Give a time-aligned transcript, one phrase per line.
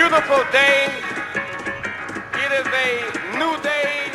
[0.00, 0.88] beautiful day.
[2.32, 2.88] It is a
[3.38, 4.10] new day.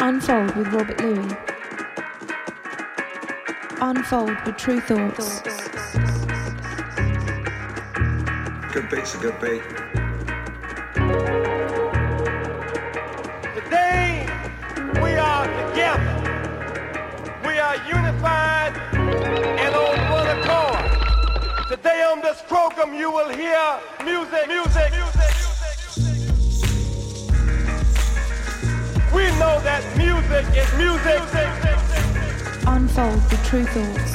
[0.00, 1.32] Unfold with Robert Luis.
[3.80, 5.40] Unfold with Tru Thoughts.
[8.74, 9.62] Good beat's a good beat.
[22.84, 26.24] This program you will hear music, music, music, music.
[29.14, 31.20] We know that music is music.
[32.66, 34.14] Unfold with Tru Thoughts.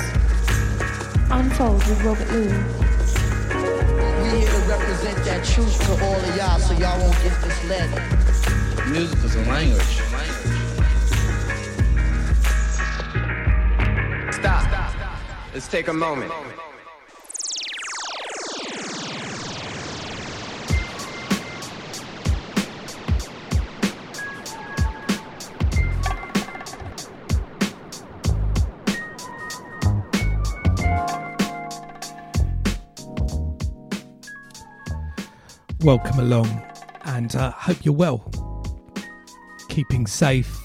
[1.31, 2.51] Unfold with Robert Luis.
[4.21, 7.89] We here to represent that truth to all of y'all so y'all won't get misled.
[8.89, 10.01] Music is a language.
[14.33, 14.93] Stop.
[15.53, 16.31] Let's take a moment.
[35.89, 36.63] Welcome along
[37.05, 38.23] and uh, hope you're well.
[39.69, 40.55] Keeping safe.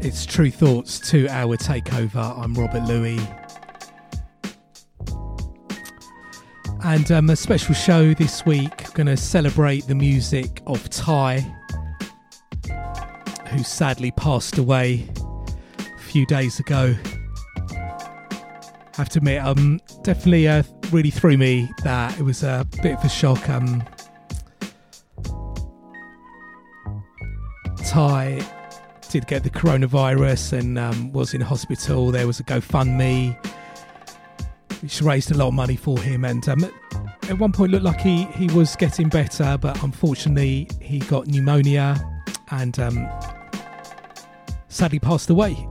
[0.00, 2.38] It's Tru Thoughts two hour takeover.
[2.38, 3.20] I'm Robert Luis.
[6.84, 8.92] And um, a special show this week.
[8.92, 11.40] Going to celebrate the music of ty
[13.48, 15.08] who sadly passed away
[15.80, 16.94] a few days ago.
[17.76, 22.96] I have to admit, um, definitely uh, really threw me that it was a bit
[22.96, 23.48] of a shock.
[23.48, 23.82] Um,
[27.86, 28.44] Ty
[29.10, 32.10] did get the coronavirus and um, was in hospital.
[32.10, 33.36] There was a GoFundMe
[34.82, 36.64] which raised a lot of money for him, and um,
[37.22, 41.96] at one point looked like he, he was getting better, but unfortunately he got pneumonia
[42.50, 43.08] and um,
[44.68, 45.66] sadly passed away.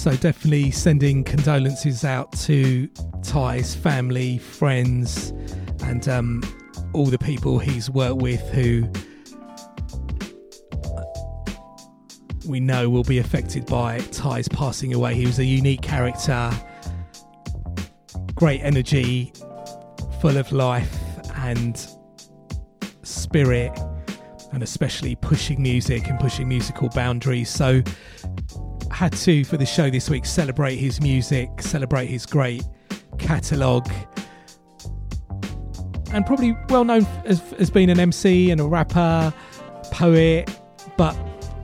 [0.00, 2.88] So definitely sending condolences out to
[3.22, 5.34] Ty's family, friends,
[5.82, 6.42] and um,
[6.94, 8.90] all the people he's worked with who
[12.48, 15.14] we know will be affected by Ty's passing away.
[15.14, 16.50] He was a unique character,
[18.34, 19.34] great energy,
[20.22, 20.98] full of life
[21.34, 21.78] and
[23.02, 23.78] spirit,
[24.54, 27.50] and especially pushing music and pushing musical boundaries.
[27.50, 27.82] So
[29.00, 32.62] had to for the show this week celebrate his music, celebrate his great
[33.16, 33.90] catalogue,
[36.12, 39.32] and probably well known as, as being an MC and a rapper,
[39.90, 40.54] poet,
[40.98, 41.16] but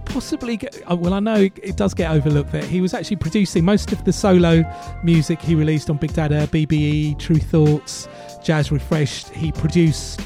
[0.07, 3.93] possibly uh, well, I know it does get overlooked that he was actually producing most
[3.93, 4.65] of the solo
[5.05, 8.09] music he released on Big Dada, BBE, Tru Thoughts,
[8.43, 9.29] Jazz Refreshed.
[9.29, 10.23] He produced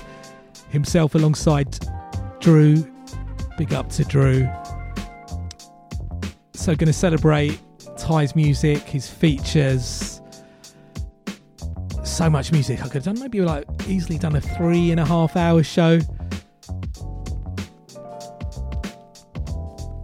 [0.69, 1.77] himself alongside
[2.39, 2.89] Drew.
[3.59, 4.49] Big up to Drew.
[6.61, 7.59] So, going to celebrate
[7.97, 10.21] Ty's music, his features.
[12.05, 12.81] So much music.
[12.81, 15.99] I could have done maybe like easily done a three and a half hour show.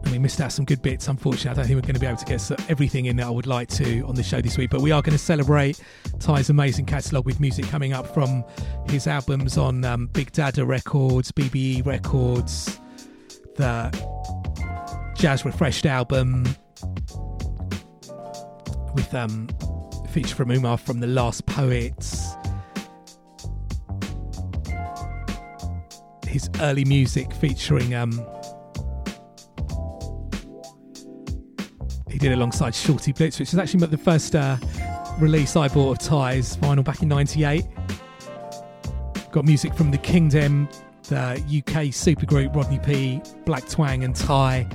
[0.02, 1.50] And we missed out some good bits, unfortunately.
[1.50, 3.46] I don't think we're going to be able to get everything in that I would
[3.46, 5.78] like to on the show this week, but we are going to celebrate
[6.20, 8.42] Ty's amazing catalogue with music coming up from
[8.88, 12.80] his albums on um, Big Dada Records, BBE Records,
[13.56, 13.90] the
[15.18, 16.44] Jazz Refreshed album
[18.94, 19.48] with um
[20.10, 22.34] feature from Umar from The Last Poets.
[26.26, 28.12] His early music featuring um
[32.10, 34.56] he did alongside Shortee Blitz, which is actually the first uh,
[35.18, 37.64] release I bought of Ty's vinyl back in '98.
[39.32, 40.68] Got music from The Kingdom,
[41.04, 44.68] the UK supergroup Rodney P, Blak Twang, and Ty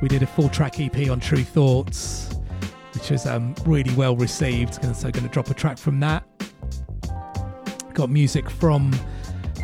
[0.00, 2.34] we did a full track EP on Tru Thoughts,
[2.94, 4.74] which was um, really well received.
[4.96, 6.24] So, going to drop a track from that.
[7.94, 8.92] Got music from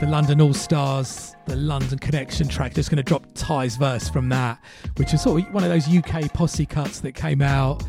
[0.01, 2.75] the London All Stars, the London Connection track.
[2.75, 4.63] Just going to drop Ty's verse from that,
[4.97, 7.83] which is sort of one of those UK posse cuts that came out.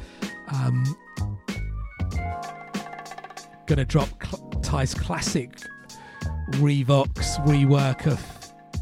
[0.54, 0.86] Um,
[3.66, 5.52] going to drop cl- Ty's classic
[6.52, 8.24] Revox rework of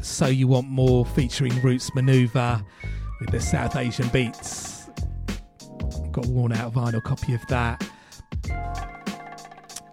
[0.04, 2.64] So You Want More featuring Roots Manuva
[3.20, 4.88] with the South Asian beats.
[6.12, 7.86] Got a worn out vinyl copy of that.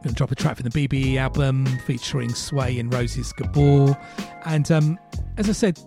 [0.03, 3.97] Gonna drop a track from the BBE album featuring Sway and Roses Gabor.
[4.45, 4.99] And um,
[5.37, 5.79] as I said,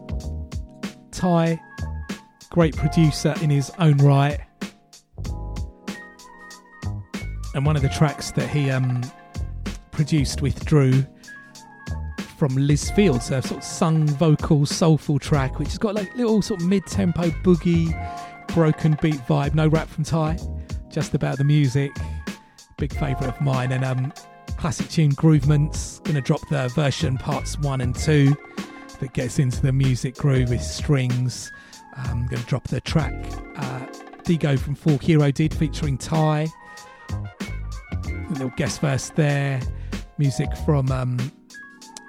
[1.10, 1.60] Ty,
[2.50, 4.40] great producer in his own right.
[7.54, 9.02] And one of the tracks that he um,
[9.90, 11.06] produced with Drew
[12.36, 16.42] from Liz Fields, a sort of sung vocal soulful track, which has got like little
[16.42, 17.92] sort of mid-tempo boogie,
[18.54, 19.54] broken beat vibe.
[19.54, 20.38] No rap from Ty,
[20.90, 21.90] just about the music.
[22.76, 24.12] Big favourite of mine, and um,
[24.56, 26.02] classic tune Groovements.
[26.04, 28.36] Gonna drop the version parts one and two
[29.00, 31.50] that gets into the music groove with strings.
[31.96, 33.14] I'm um, gonna drop the track
[33.56, 33.86] uh,
[34.24, 36.48] Dego from 4hero did featuring Ty.
[37.10, 39.60] A little guest verse there.
[40.18, 41.16] Music from um,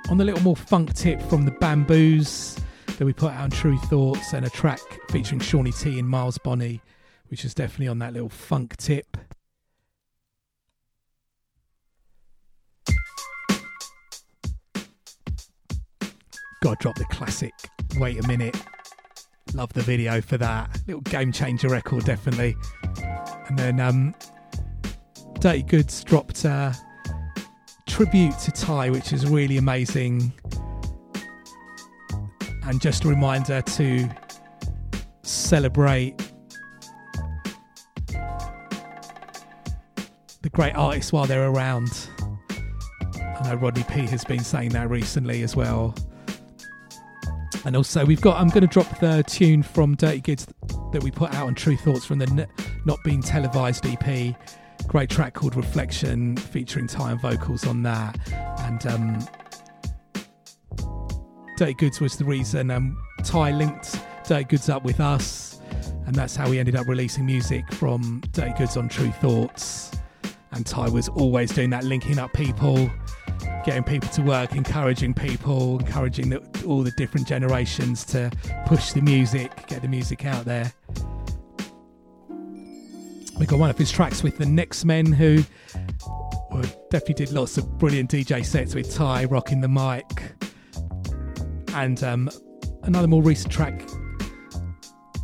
[0.09, 2.57] on the little more funk tip from the Bamboos
[2.97, 6.37] that we put out on Tru Thoughts and a track featuring Shawnee T and Miles
[6.37, 6.81] Bonney,
[7.27, 9.17] which is definitely on that little funk tip.
[16.61, 17.53] Gotta drop the classic.
[17.97, 18.55] Wait a minute.
[19.53, 20.81] Love the video for that.
[20.87, 22.55] Little game changer record, definitely.
[23.47, 24.15] And then um,
[25.39, 26.73] Dirty Goods dropped uh,
[27.87, 30.31] tribute to Ty, which is really amazing.
[32.63, 34.09] And just a reminder to
[35.23, 36.15] celebrate
[40.41, 42.07] the great artists while they're around.
[43.15, 45.95] I know Rodney P has been saying that recently as well.
[47.65, 50.47] And also, we've got, I'm going to drop the tune from Dirty Goods
[50.93, 52.47] that we put out on Tru Thoughts from the
[52.85, 54.35] Not Being Televised EP
[54.87, 58.17] great track called Reflection featuring Ty and vocals on that.
[58.59, 59.27] And um,
[61.57, 65.59] Dirty Goods was the reason um, Ty linked Dirty Goods up with us.
[66.05, 69.91] And that's how we ended up releasing music from Dirty Goods on Tru Thoughts.
[70.51, 72.89] And Ty was always doing that, linking up people,
[73.65, 78.31] getting people to work, encouraging people, encouraging the, all the different generations to
[78.65, 80.71] push the music, get the music out there.
[83.39, 85.43] We got one of his tracks with the Next Men, who
[86.49, 90.05] well, definitely did lots of brilliant DJ sets with Ty rocking the mic,
[91.75, 92.31] and um,
[92.83, 93.79] another more recent track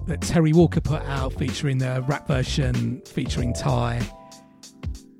[0.05, 4.01] that Terri Walker put out featuring the rap version featuring Ty.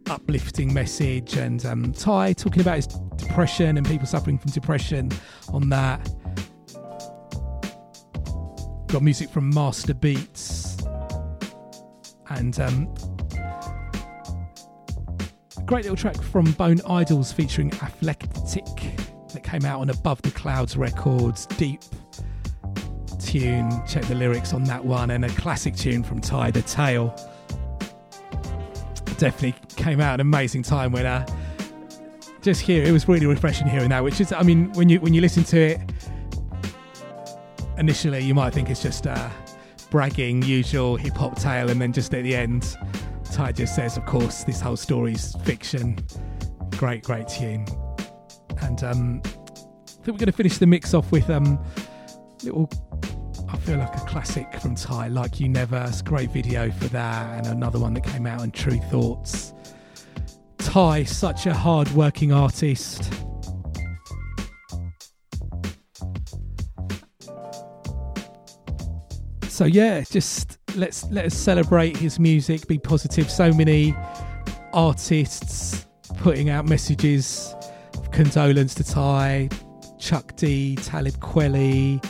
[0.07, 5.10] Uplifting message and um, Ty talking about his depression and people suffering from depression
[5.51, 6.07] on that.
[8.88, 10.72] Got music from Master Beats
[12.38, 12.94] and um,
[15.65, 18.65] great little track from Bone Idols featuring Athletic
[19.33, 21.45] that came out on Above the Clouds Records.
[21.45, 21.81] Deep
[23.19, 27.15] tune, check the lyrics on that one, and a classic tune from Ty the Tail.
[29.18, 31.25] Definitely came out an amazing time when uh,
[32.41, 34.03] just here it was really refreshing hearing that.
[34.03, 35.81] Which is, I mean, when you when you listen to it
[37.77, 39.07] initially, you might think it's just.
[39.07, 39.30] Uh,
[39.94, 42.75] bragging, usual hip hop tale, and then just at the end,
[43.31, 46.04] Ty just says, of course, this whole story's fiction.
[46.72, 47.68] Great, great tune.
[48.63, 51.63] And um, I think we're going to finish the mix off with um,
[52.42, 52.68] little,
[53.48, 55.86] I feel like a classic from Ty, Like You Never.
[55.88, 59.54] It's a great video for that, and another one that came out on Tru Thoughts.
[60.57, 63.14] Ty, such a hard working artist.
[69.54, 73.30] So yeah, just let's let us celebrate his music, be positive.
[73.30, 73.95] So many
[74.74, 75.86] artists
[76.18, 77.54] putting out messages
[77.94, 79.50] of condolence to Ty,
[80.00, 82.04] Chuck D, Talib Kweli,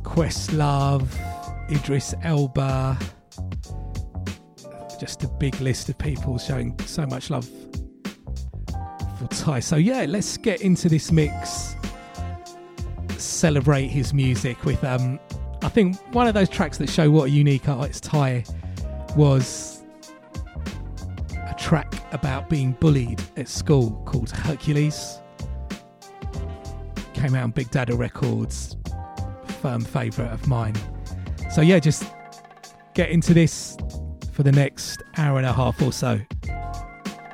[0.00, 1.10] Questlove,
[1.70, 2.98] Idris Elba.
[4.98, 7.46] Just a big list of people showing so much love
[9.18, 9.60] for Ty.
[9.60, 11.76] So yeah, let's get into this mix.
[13.18, 15.20] Celebrate his music with um
[15.62, 18.44] I think one of those tracks that show what a unique artist Ty
[19.16, 19.84] was
[21.34, 25.20] a track about being bullied at school called Hercules.
[27.14, 28.76] Came out on Big Dada Records,
[29.60, 30.74] firm favourite of mine.
[31.52, 32.04] So, yeah, just
[32.94, 33.76] get into this
[34.32, 36.20] for the next hour and a half or so.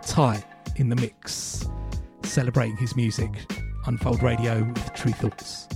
[0.02, 0.44] Ty
[0.76, 1.66] in the mix,
[2.24, 3.30] celebrating his music.
[3.86, 5.66] Unfold Radio with Tru Thoughts.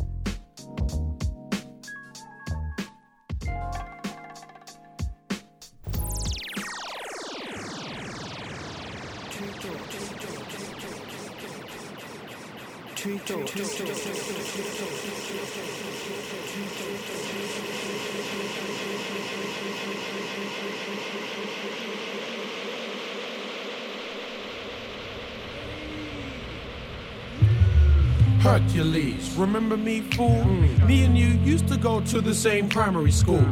[28.38, 30.44] Hercules, remember me, fool?
[30.86, 33.44] Me and you used to go to the same primary school.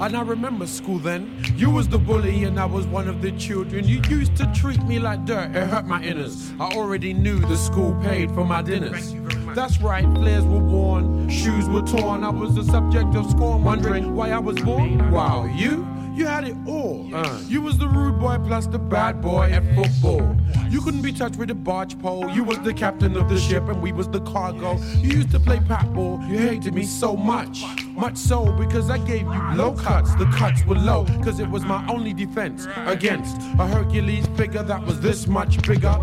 [0.00, 1.42] And I remember school then.
[1.56, 3.84] You was the bully and I was one of the children.
[3.84, 6.54] You used to treat me like dirt, it hurt my inners.
[6.60, 9.14] I already knew the school paid for my dinners.
[9.56, 12.22] That's right, flares were worn, shoes were torn.
[12.22, 15.10] I was the subject of scorn, wondering why I was born.
[15.10, 15.84] Wow, you?
[16.18, 17.08] You had it all.
[17.14, 20.36] Uh, you was the rude boy plus the bad boy at football.
[20.68, 22.28] You couldn't be touched with a barge pole.
[22.30, 24.78] You was the captain of the ship and we was the cargo.
[24.96, 26.20] You used to play pat ball.
[26.28, 27.62] You hated me so much.
[27.90, 30.12] Much so because I gave you low cuts.
[30.16, 34.84] The cuts were low because it was my only defense against a Hercules figure that
[34.84, 35.96] was this much bigger.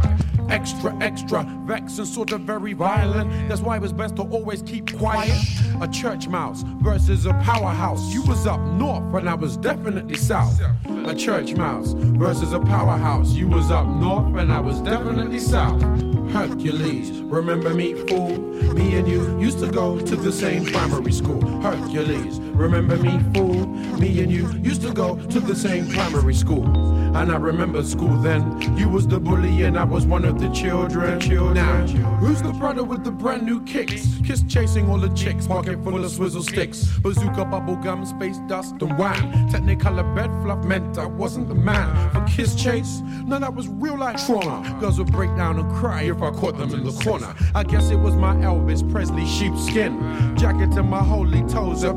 [0.49, 3.31] Extra, extra, vexed and sort of very violent.
[3.49, 5.37] That's why it was best to always keep quiet.
[5.81, 8.13] A church mouse versus a powerhouse.
[8.13, 10.61] You was up north and I was definitely south.
[11.05, 13.31] A church mouse versus a powerhouse.
[13.33, 15.81] You was up north and I was definitely south.
[16.31, 18.37] Hercules, remember me, fool?
[18.73, 21.41] Me and you used to go to the same primary school.
[21.61, 23.67] Hercules, remember me, fool?
[23.99, 26.65] Me and you used to go to the same primary school.
[27.15, 28.77] And I remember school then.
[28.77, 31.19] You was the bully and I was one of the children.
[31.19, 31.53] children.
[31.53, 34.19] Now, who's the brother with the brand new kicks?
[34.25, 36.85] Kiss chasing all the chicks, pocket full of swizzle sticks.
[36.99, 39.31] Bazooka, bubble gum, space dust, and wham.
[39.49, 42.11] Technicolor bed fluff meant I wasn't the man.
[42.11, 44.77] For kiss chase, no, that was real life trauma.
[44.81, 47.33] Girls would break down and cry if I caught them in the corner.
[47.53, 50.35] I guess it was my Elvis Presley sheepskin.
[50.37, 51.93] Jacket and my holy toes, a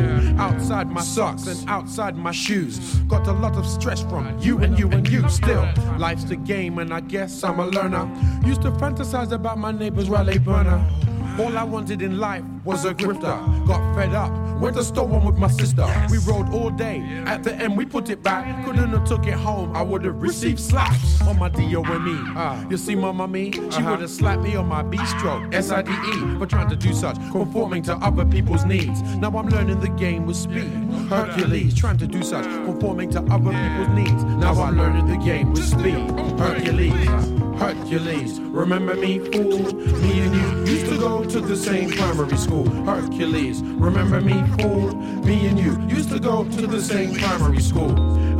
[0.00, 0.38] Peking.
[0.38, 2.78] Outside my socks and outside my shoes.
[3.08, 5.68] Got a lot of stress from you and you and you still.
[5.98, 8.08] Life's the game, and I guess I'm a learner.
[8.46, 10.84] Used to fantasize about my neighbor's rally burner.
[11.38, 13.66] All I wanted in life was a grifter.
[13.66, 15.86] Got fed up, went to store one with my sister.
[16.10, 17.00] We rode all day.
[17.26, 18.64] At the end, we put it back.
[18.64, 19.74] Couldn't have took it home.
[19.76, 22.70] I would have received slaps on my D-O-M-E.
[22.70, 26.68] You see, my mommy, she would have slapped me on my B-stroke, S-I-D-E, for trying
[26.70, 29.02] to do such, conforming to other people's needs.
[29.16, 30.70] Now I'm learning the game with speed.
[31.08, 34.24] Hercules, trying to do such, conforming to other people's needs.
[34.24, 36.10] Now I'm learning the game with speed.
[36.38, 37.45] Hercules.
[37.58, 39.58] Hercules, remember me, fool?
[40.02, 42.68] Me and you used to go to the same primary school.
[42.84, 44.94] Hercules, remember me, fool?
[45.24, 47.90] Me and you used to go to the same primary school.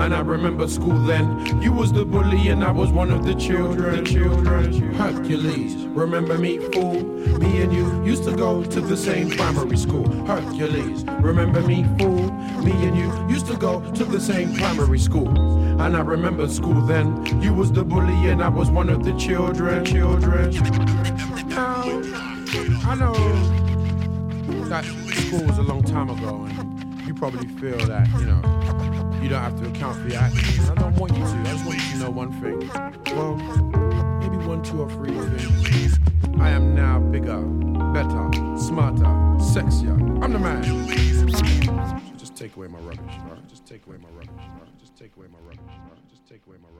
[0.01, 1.63] And I remember school then.
[1.63, 4.05] You was the bully and I was one of the children.
[4.05, 4.95] Children.
[4.95, 7.03] Hercules, remember me, fool?
[7.39, 10.07] Me and you used to go to the same primary school.
[10.27, 12.26] Hercules, remember me, fool?
[12.67, 15.29] Me and you used to go to the same primary school.
[15.81, 17.41] And I remember school then.
[17.41, 19.85] You was the bully and I was one of the children.
[19.85, 20.51] Children.
[21.49, 21.85] Now,
[22.85, 23.15] I know
[24.65, 28.41] that school was a long time ago, and you probably feel that you know
[29.23, 30.69] you don't have to account for your actions.
[30.69, 31.31] I don't want you to.
[31.31, 32.69] I just want you to know one thing.
[33.17, 33.37] Well,
[34.19, 36.01] maybe one, two, or three things.
[36.41, 37.41] I am now bigger,
[37.95, 39.05] better, smarter,
[39.39, 39.97] sexier.
[40.21, 41.66] I'm the man.
[42.37, 43.01] Take away my rubbish?
[43.49, 44.29] Just take away my rubbish?
[44.79, 45.73] Just take away my rubbish?
[46.11, 46.76] Just take away my rubbish,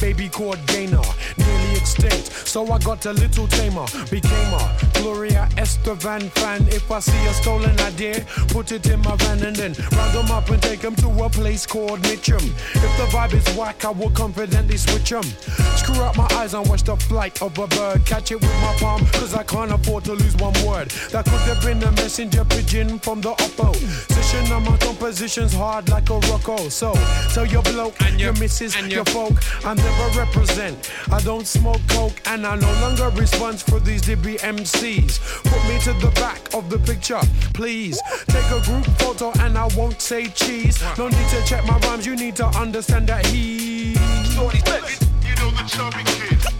[0.00, 1.02] baby called Dana.
[1.78, 3.86] Extinct, so I got a little tamer.
[4.10, 6.66] Became a Gloria Estefan fan.
[6.68, 10.30] If I see a stolen idea, put it in my van and then round them
[10.32, 12.42] up and take them to a place called Mitcham.
[12.74, 15.22] If the vibe is whack, I will confidently switch them.
[15.76, 18.04] Screw up my eyes and watch the flight of a bird.
[18.04, 20.90] Catch it with my palm, cause I can't afford to lose one word.
[21.12, 24.52] That could have been a messenger pigeon from the opposition.
[24.52, 26.70] of my composition's hard like a rocko.
[26.70, 26.92] So
[27.32, 30.90] tell your bloke and your missus and your folk I never represent.
[31.10, 35.42] I don't smoke coke and I no longer respond for these DB MCs.
[35.44, 37.20] Put me to the back of the picture,
[37.54, 38.00] please.
[38.28, 40.82] Take a group photo and I won't say cheese.
[40.96, 43.92] No need to check my rhymes, you need to understand that he.
[43.92, 46.57] You know the chubby kid.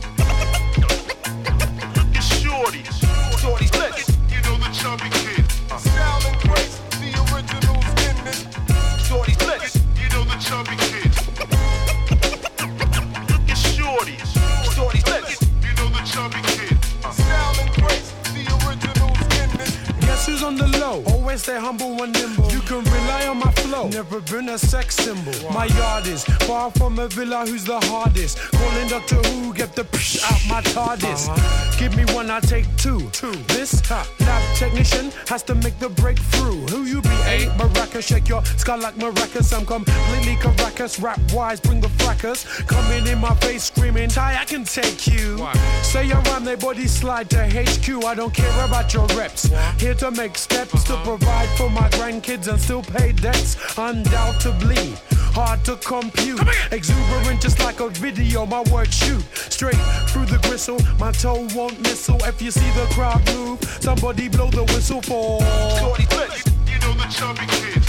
[21.28, 22.50] Always stay humble and nimble.
[22.50, 23.88] You can rely on my flow.
[23.88, 25.34] Never been a sex symbol.
[25.52, 27.44] My yard is far from a villa.
[27.46, 28.38] Who's the hardest?
[28.52, 31.28] Calling Doctor Who, get the psh out my TARDIS.
[31.28, 31.78] Uh-huh.
[31.78, 33.10] Give me one, I take two.
[33.10, 33.32] Two.
[33.48, 36.66] This ha, lab technician has to make the breakthrough.
[36.68, 37.10] Who you be?
[37.10, 37.44] Eh?
[37.44, 39.52] A maracas, shake your skull like maracas.
[39.52, 42.44] I'm completely Caracas, rap wise, bring the fracas.
[42.62, 45.46] Coming in my face, screaming, Ty, I can take you.
[45.82, 48.02] Say around their body slide to HQ.
[48.06, 49.50] I don't care about your reps.
[49.78, 51.17] Here to make steps to uh-huh.
[51.18, 53.56] Provide for my grandkids and still pay debts.
[53.76, 54.94] Undoubtedly.
[55.34, 56.40] Hard to compute,
[56.72, 58.46] exuberant just like a video.
[58.46, 59.76] My words shoot straight
[60.08, 60.78] through the gristle.
[60.98, 62.18] My toe won't missile.
[62.24, 65.40] If you see the crowd move, somebody blow the whistle for.
[65.78, 67.82] Shorty Flex, you know the chubby kid.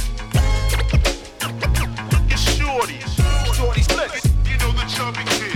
[2.29, 2.99] It's Shorty.
[3.55, 5.48] Shorty Flex, you know the chubby kid.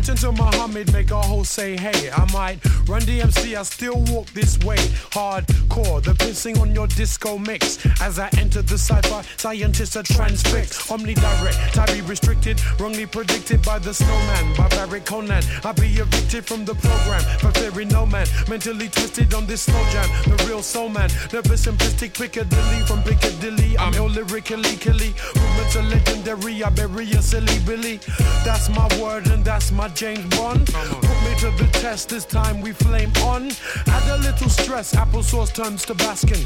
[0.00, 2.10] Mountain to Muhammad, make a hoe say hey.
[2.10, 4.78] I might run DMC, I still walk this way.
[5.12, 7.84] Hardcore, the pissing on your disco mix.
[8.00, 10.88] As I enter the cipher, scientists are transfixed.
[10.88, 14.56] Omnidirect, I be restricted, wrongly predicted by the snowman.
[14.56, 17.22] Barbaric Conan, I be evicted from the program.
[17.40, 20.08] For fearing no man, mentally twisted on this slow jam.
[20.24, 23.76] The real soul man, never simplistic Piccadilly from Piccadilly.
[23.76, 25.12] I'm ill lyrically, killy.
[25.36, 28.00] Movements are legendary, I bury a silly Billy.
[28.46, 30.66] That's my word and that's my James Bond.
[30.66, 33.50] Put me to the test, this time we flame on.
[33.86, 36.44] Add a little stress, applesauce turns to Baskin.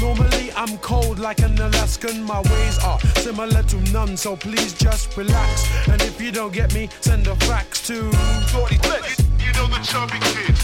[0.00, 2.22] Normally I'm cold like an Alaskan.
[2.24, 5.66] My ways are similar to none, so please just relax.
[5.88, 8.10] And if you don't get me, send a fax to.
[8.48, 10.56] Shorty Flex, you know the chubby kid.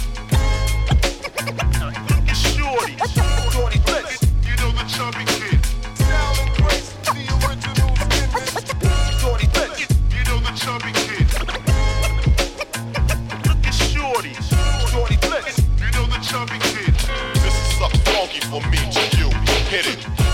[2.28, 2.96] It's Shorty.
[3.52, 5.55] Shorty Flex, you know the chubby kid.
[18.50, 19.28] For me to you.
[19.69, 20.25] Hit it.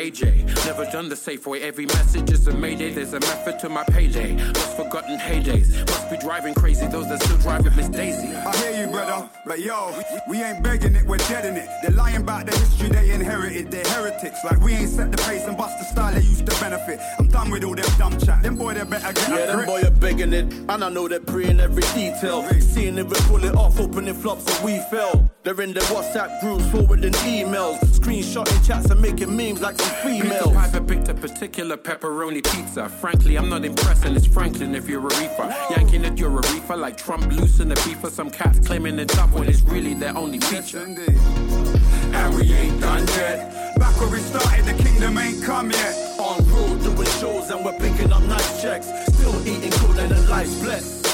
[0.00, 0.46] AJ.
[0.64, 2.90] Never done the safe way, every message is a mayday.
[2.90, 4.34] There's a method to my payday.
[4.34, 5.68] Lost forgotten heydays.
[5.88, 8.34] Must driving crazy, those that still drive with Miss Daisy.
[8.34, 9.92] I hear you, brother, but yo,
[10.28, 11.68] we, we ain't begging it, we're dead in it.
[11.82, 13.70] They're lying about the history they inherited.
[13.70, 16.60] They're heretics, like we ain't set the pace and bust the style they used to
[16.60, 17.00] benefit.
[17.18, 18.42] I'm done with all them dumb chat.
[18.42, 21.08] Them boy, they better get Yeah, a them boy are begging it, and I know
[21.08, 22.48] they're praying every detail.
[22.60, 25.30] Seeing if we pull it off, opening flops and we fell.
[25.42, 30.22] They're in the WhatsApp groups, forwarding emails, screenshotting chats and making memes like some females.
[30.22, 30.70] Peter females.
[30.70, 32.88] Piper picked a particular pepperoni pizza.
[32.90, 35.54] Frankly, I'm not impressed, and it's Franklin if you're a reefer.
[35.70, 39.06] Yanking at you're a reefer, like Trump loosened the beef for some cats claiming the
[39.06, 40.82] tough when it's really their only feature.
[40.82, 43.76] And we ain't done yet.
[43.78, 45.94] Back where we started, the kingdom ain't come yet.
[46.18, 48.86] On road doing shows and we're picking up nice checks.
[49.14, 51.06] Still eating good and the life's blessed.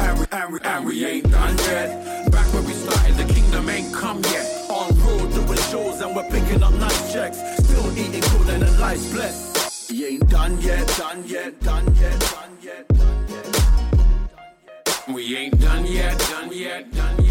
[0.00, 2.30] And we, and we, And we ain't done yet.
[2.30, 4.46] Back where we started, the kingdom ain't come yet.
[4.70, 7.38] On road doing shows and we're picking up nice checks.
[7.64, 9.90] Still eating good and the life's blessed.
[9.90, 13.07] He ain't done yet, done yet, done yet, done yet, done yet.
[15.08, 17.27] We ain't done yet, done yet, done yet,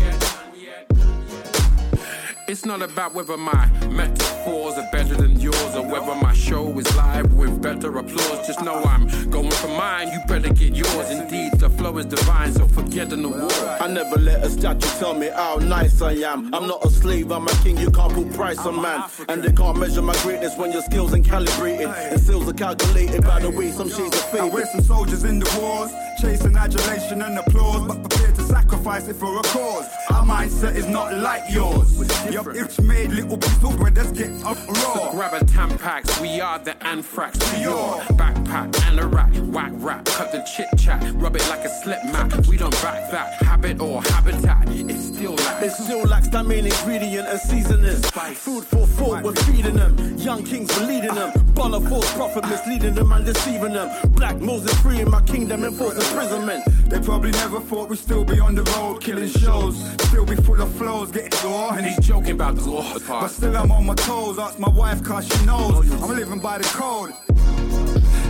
[2.49, 4.27] It's not about whether my metaphors
[4.67, 8.47] yours are better than yours, or whether my show is live with better applause.
[8.47, 11.09] Just know I'm going for mine, you better get yours.
[11.09, 13.51] Indeed, the flow is divine, so forget an award.
[13.81, 16.53] I never let a statue tell me how nice I am.
[16.53, 19.03] I'm not a slave, I'm a king, you can't put price on man.
[19.29, 21.87] And they can't measure my greatness when your skills ain't calibrated.
[21.87, 24.53] And skills are calculated by the way some shades are faded.
[24.53, 29.15] we're some soldiers in the wars, chasing adulation and applause, but prepared to sacrifice it
[29.15, 29.87] for a cause.
[30.09, 31.89] Our mindset is not like yours.
[32.31, 34.93] Your itch made little pistol brothers get up raw.
[34.93, 37.37] So grab a Tampax, we are the anthrax.
[37.59, 41.69] Your backpack and a rack, whack rap, cut the chit chat, rub it like a
[41.69, 42.47] slip mat.
[42.47, 44.69] We don't back that habit or habitat.
[44.69, 45.63] It's still lacks.
[45.65, 47.97] It still lacks that main ingredient and seasoning.
[48.35, 50.17] Food for thought, we're feeding them.
[50.17, 51.31] Young kings, we're leading them.
[51.53, 53.89] Baller false prophet, misleading them and deceiving them.
[54.11, 56.63] Black Moses free in my kingdom, enforced imprisonment.
[56.89, 59.75] They probably never thought we'd still be on the road, killing shows.
[60.07, 61.69] Still be full of flows, getting raw.
[61.69, 64.39] And he's joking about the law But still, I'm on my toes.
[64.39, 67.13] Ask my wife, cause she knows I'm living by the code.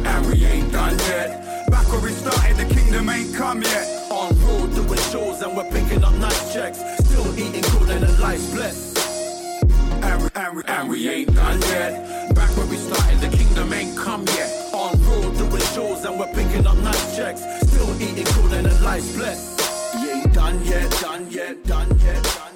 [0.06, 1.70] And we ain't done yet.
[1.70, 4.12] Back where we started, the kingdom ain't come yet.
[4.12, 6.80] On road doing shows and we're picking up nice checks.
[7.06, 8.98] Still eating good and a life's blessed.
[10.04, 12.36] And we, and we, and we ain't done yet.
[12.36, 14.50] Back where we started, the kingdom ain't come yet.
[14.74, 17.41] On road doing shows and we're picking up nice checks.
[17.67, 19.57] Still eating good and a life's blessed.
[20.38, 22.47] Done yet, done yet, done yet, done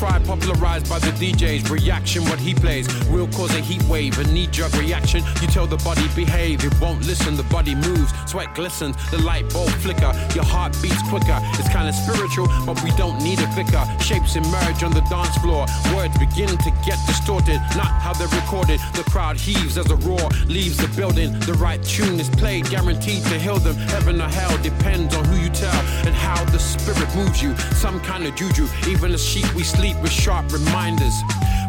[0.00, 4.24] tribe popularized by the DJs, reaction what he plays will cause a heat wave, a
[4.32, 5.22] knee jerk reaction.
[5.42, 7.36] You tell the body behave, it won't listen.
[7.36, 11.38] The body moves, sweat glistens, the light bulb flicker, your heart beats quicker.
[11.60, 13.84] It's kind of spiritual, but we don't need a vicar.
[14.00, 18.80] Shapes emerge on the dance floor, words begin to get distorted, not how they're recorded.
[18.94, 21.38] The crowd heaves as a roar leaves the building.
[21.40, 23.76] The right tune is played, guaranteed to heal them.
[23.92, 27.54] Heaven or hell depends on who you tell and how the spirit moves you.
[27.84, 31.22] Some kind of juju, even as sheep we sleep with sharp reminders.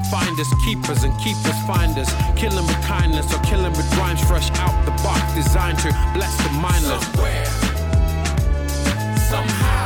[0.09, 2.09] Find us, keep us, and keep us, find us.
[2.35, 5.89] Kill 'em with kindness or kill 'em with rhymes fresh out the box, designed to
[6.13, 7.03] bless the mindless.
[7.05, 7.45] Somewhere,
[9.29, 9.80] somehow,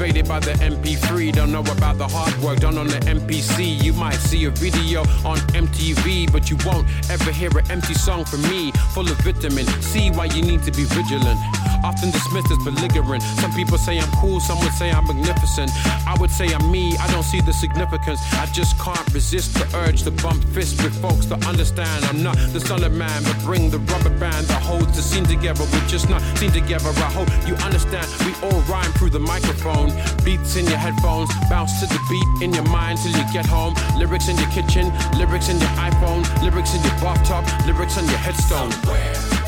[0.00, 3.84] Captivated by the MP3, don't know about the hard work done on the MPC.
[3.84, 8.24] You might see a video on MTV, but you won't ever hear an empty song
[8.24, 9.66] from me, full of vitamin.
[9.82, 11.38] See why you need to be vigilant.
[11.84, 13.22] Often dismissed as belligerent.
[13.44, 15.70] Some people say I'm cool, some would say I'm magnificent.
[16.06, 18.20] I would say I'm me, I don't see the significance.
[18.32, 22.36] I just can't resist the urge to bump fists with folks to understand I'm not
[22.54, 25.64] the solid man, but bring the rubber band that holds the scene together.
[25.70, 26.88] We're just not seen together.
[26.88, 28.06] I hope you understand.
[28.24, 29.89] We all rhyme through the microphone.
[30.24, 33.74] Beats in your headphones, bounce to the beat in your mind till you get home.
[33.96, 38.18] Lyrics in your kitchen, lyrics in your iPhone, lyrics in your bathtub, lyrics on your
[38.18, 38.70] headstone.
[38.72, 39.39] Somewhere,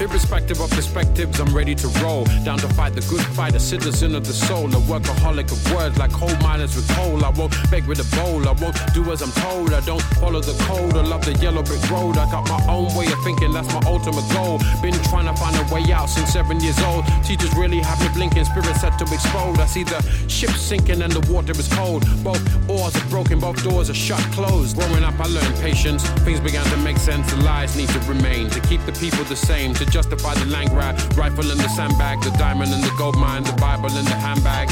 [0.00, 2.24] Irrespective of perspectives, I'm ready to roll.
[2.44, 5.96] Down to fight the good fight, a citizen of the soul, a workaholic of words
[5.98, 7.24] like coal miners with coal.
[7.24, 9.72] I won't beg with a bowl, I won't do as I'm told.
[9.72, 12.18] I don't follow the code, I love the yellow brick road.
[12.18, 14.58] I got my own way of thinking, that's my ultimate goal.
[14.82, 17.04] Been trying to find a way out since seven years old.
[17.24, 19.60] Teachers really have me blinking, spirit set to explode.
[19.60, 22.04] I see the ship sinking and the water is cold.
[22.24, 24.76] Both oars are broken, both doors are shut, closed.
[24.76, 26.02] Growing up, I learned patience.
[26.26, 28.50] Things began to make sense, the lies need to remain.
[28.50, 32.18] To keep the people the same, to justify the land grab, rifle in the sandbag,
[32.22, 34.70] the diamond in the gold mine, the Bible in the handbag.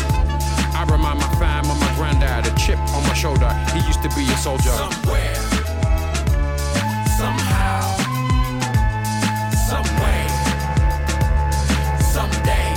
[0.75, 3.53] I remind my fam of my granddad, a chip on my shoulder.
[3.75, 4.71] He used to be a soldier.
[4.71, 5.35] Somewhere,
[7.21, 7.83] somehow,
[9.69, 10.25] some way,
[12.17, 12.73] someday.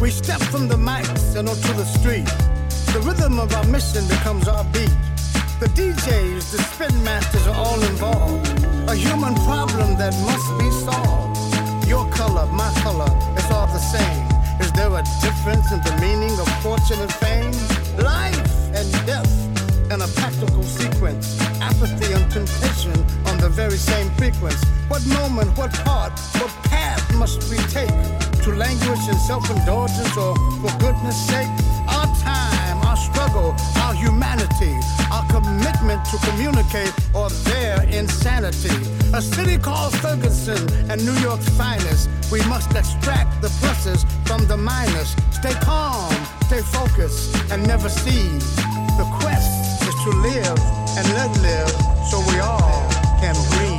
[0.00, 2.30] We step from the mics and onto the street.
[2.94, 4.94] The rhythm of our mission becomes our beat.
[5.60, 8.48] The DJs, the spin masters are all involved.
[8.88, 11.38] A human problem that must be solved.
[11.86, 14.26] Your color, my color, it's all the same.
[14.60, 17.54] Is there a difference in the meaning of fortune and fame?
[18.02, 18.36] Life
[18.74, 19.30] and death
[19.92, 21.40] in a practical sequence.
[21.62, 22.92] Apathy and temptation
[23.26, 24.66] on the very same frequency.
[24.88, 27.94] What moment, what part, what path must we take
[28.42, 31.48] to languish in self-indulgence or for goodness sake?
[31.86, 33.54] Our time, our struggle,
[33.94, 34.74] our humanity,
[35.10, 38.74] our commitment to communicate or their insanity.
[39.14, 42.08] A city called Ferguson and New York's finest.
[42.32, 45.14] We must extract the pluses from the minus.
[45.30, 46.12] Stay calm,
[46.46, 48.56] stay focused, and never cease.
[48.98, 50.58] The quest is to live
[50.96, 51.70] and let live
[52.10, 52.88] so we all
[53.20, 53.54] can breathe.
[53.54, 53.73] Can breathe.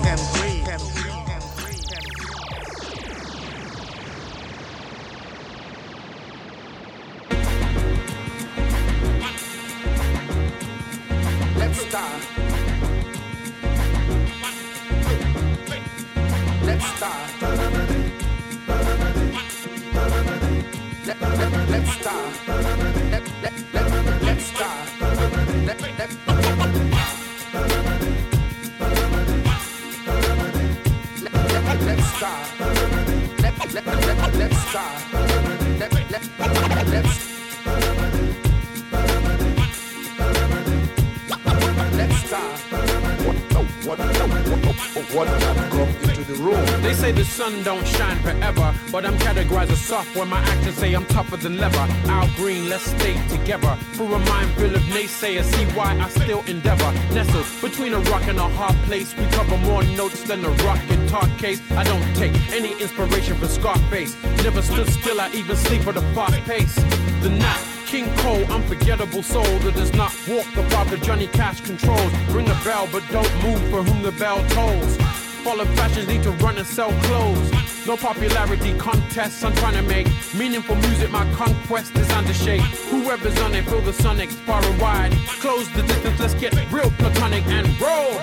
[48.26, 51.86] Forever, but I'm categorized as soft when my actions say I'm tougher than leather.
[52.16, 53.78] Al Green, let's stay together.
[53.94, 56.92] Through a mind full of naysayers, see why I still endeavor.
[57.14, 60.80] Nestled between a rock and a hard place, we cover more notes than a rock
[60.88, 61.62] guitar case.
[61.72, 64.16] I don't take any inspiration from Scarface.
[64.44, 66.76] Never stood still, I even sleep at a fast pace.
[67.22, 71.62] The night King Cole, unforgettable soul that does not walk the path that Johnny Cash
[71.62, 72.12] controls.
[72.30, 74.98] Ring the bell, but don't move for whom the bell tolls.
[75.46, 77.65] Follow fashions, need to run and sell clothes.
[77.86, 81.12] No popularity contests, I'm trying to make meaningful music.
[81.12, 82.62] My conquest is under shake.
[82.90, 85.12] Whoever's on it, feel the sonic far and wide.
[85.40, 88.16] Close the distance, let's get real platonic and roll.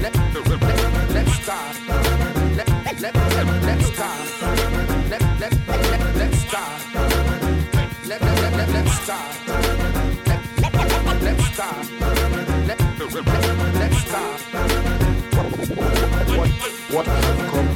[0.00, 1.76] Let, let, let, let's start.
[2.56, 2.68] Let,
[3.00, 4.42] let, let, let's start.
[5.10, 6.94] Let, let, let, let's start.
[8.06, 9.36] Let, let, let, let, let's start.
[10.46, 11.90] Let, let, let, let's start.
[12.68, 14.94] Let, let, let, let's start
[16.36, 16.48] what,
[16.90, 17.73] what have come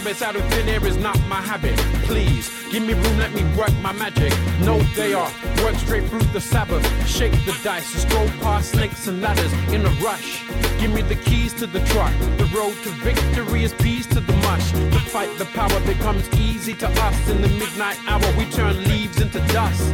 [0.00, 1.76] rabbits out of thin air is not my habit.
[2.08, 4.32] Please, give me room, let me work my magic.
[4.60, 6.84] No day off, work straight through the Sabbath.
[7.06, 10.42] Shake the dice stroll past snakes and ladders in a rush.
[10.80, 12.12] Give me the keys to the truck.
[12.38, 14.72] The road to victory is peace to the mush.
[14.72, 17.28] To fight the power becomes easy to us.
[17.28, 19.92] In the midnight hour, we turn leaves into dust.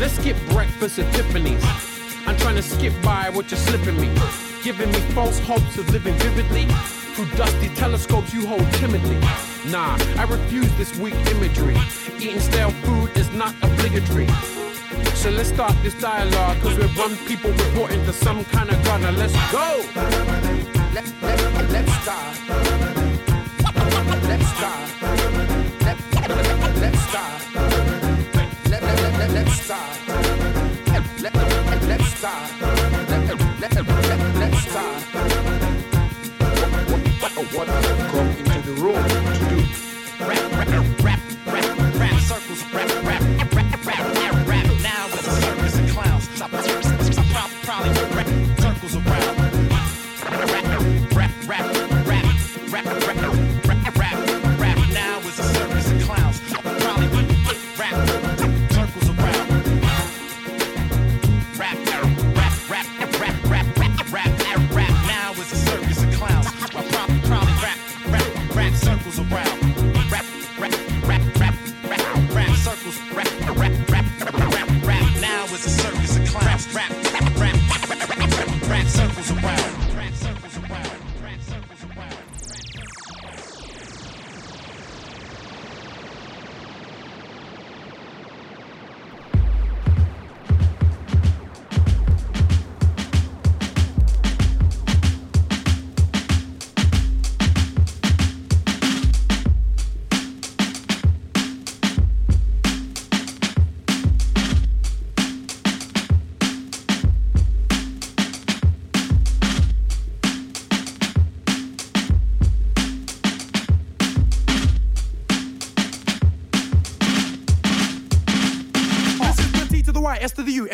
[0.00, 1.62] Let's skip breakfast at Tiffany's.
[2.26, 4.10] I'm trying to skip by what you're slipping me
[4.62, 6.68] giving me false hopes of living vividly.
[7.14, 9.20] Through dusty telescopes you hold timidly.
[9.70, 11.76] Nah, I refuse this weak imagery.
[12.16, 14.28] Eating stale food is not obligatory.
[15.14, 18.82] So let's start this dialogue, cause we're one people reporting to some kind of.
[18.84, 19.82] Now let's go!
[20.94, 22.36] Let, let, let's start.
[24.28, 25.02] Let's start.
[25.82, 27.54] Let, let, let's start.
[28.70, 30.08] Let, let, let, let's start.
[31.20, 32.71] Let, let, let's start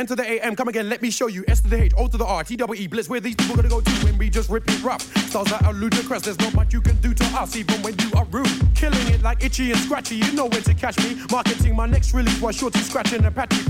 [0.09, 1.45] to the AM, come again, let me show you.
[1.49, 3.57] S to the H, O to the R, T W E, blitz where these people
[3.57, 5.03] gonna go to when we just rip it rough.
[5.29, 8.11] Styles that are ludicrous, there's not much you can do to us, even when you
[8.17, 8.49] are rude.
[8.75, 11.21] Killing it like itchy and scratchy, you know where to catch me.
[11.31, 13.63] Marketing my next release while shorty scratching a patchy,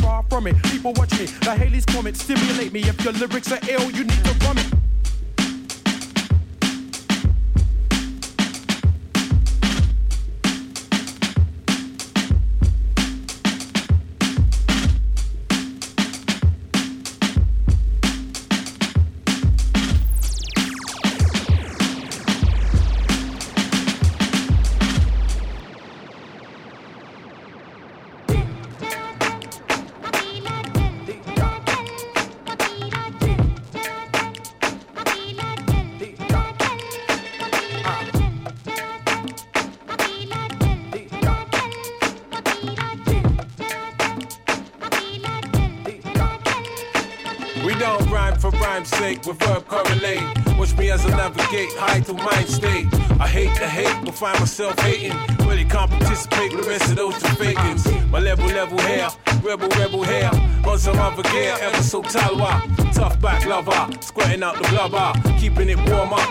[0.00, 0.56] far from it.
[0.64, 2.80] People watch me, the Halley's Comet, stimulate me.
[2.80, 4.81] If your lyrics are ill, you need to vomit.
[49.12, 50.22] Sake, with verb correlate.
[50.58, 52.86] Watch me as I navigate high to mind state.
[53.20, 55.16] I hate the hate, but find myself hating.
[55.46, 58.10] Really can't participate with the rest of those two fakings.
[58.10, 59.08] My level, level hair,
[59.42, 60.30] rebel, rebel hair.
[60.66, 62.62] On some other gear, ever so talwa.
[62.92, 65.12] Tough back lover, squirting out the blubber.
[65.38, 66.28] Keeping it warm up,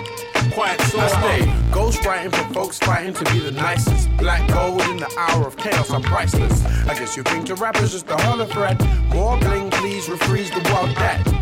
[0.54, 4.10] quiet so I stay ghost writing for folks fighting to be the nicest.
[4.18, 6.66] Black gold in the hour of chaos, I'm priceless.
[6.88, 8.80] I guess you think the rapper's just a hollow thread.
[9.10, 11.41] More bling, please refreeze the world that.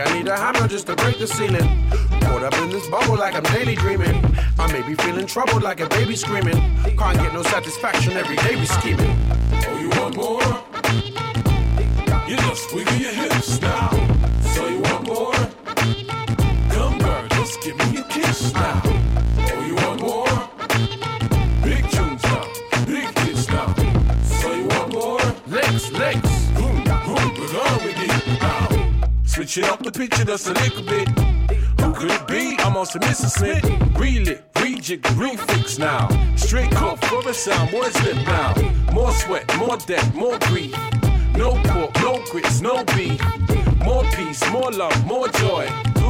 [0.00, 1.90] I think I need a hammer just to break the ceiling.
[2.20, 4.24] Caught up in this bubble like I'm daily dreaming.
[4.56, 6.54] I may be feeling troubled like a baby screaming.
[6.96, 9.16] Can't get no satisfaction every day we scheming.
[9.66, 10.42] Oh, you want more?
[12.28, 13.90] You just wiggle your hips now.
[14.54, 15.32] So you want more?
[16.70, 18.87] Come, girl, just give me a kiss now.
[29.48, 31.08] Switching up the picture just a little bit.
[31.80, 32.58] Who could it be?
[32.58, 33.30] I'm on some Mrs.
[33.30, 33.64] Smith.
[33.98, 36.06] Reel it, rejig, refix now.
[36.36, 38.54] Straight cut for a sound, boy slip now.
[38.92, 40.76] More sweat, more debt, more grief.
[41.34, 43.22] No pork, no grits, no beef.
[43.86, 45.66] More peace, more love, more joy.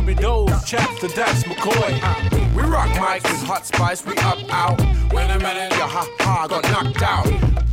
[0.08, 2.56] Ruby Doe's, chaps to McCoy.
[2.56, 4.80] We rock mics with hot spice, we up out.
[5.12, 7.26] Wait a minute, your ha ha got knocked out.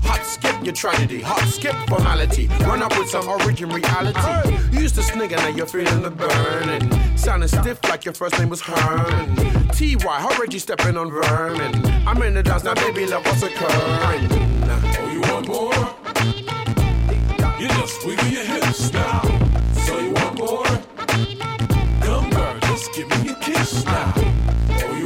[0.04, 2.48] Hot skip your tragedy, hot skip formality.
[2.60, 4.78] Run up with some origin reality.
[4.78, 7.18] Used to snigger, now you're feeling the burning.
[7.18, 9.70] Sounding stiff like your first name was Herman.
[9.70, 11.86] TY, how Reggie stepping on vermin.
[12.06, 14.28] I'm in the dance now, baby, love what's occurring.
[14.98, 15.74] Oh, you want more?
[17.62, 19.22] You just wiggle your hips now.
[19.86, 20.86] So you want more?
[22.96, 24.14] Give me a kiss now.
[24.16, 25.05] Oh, you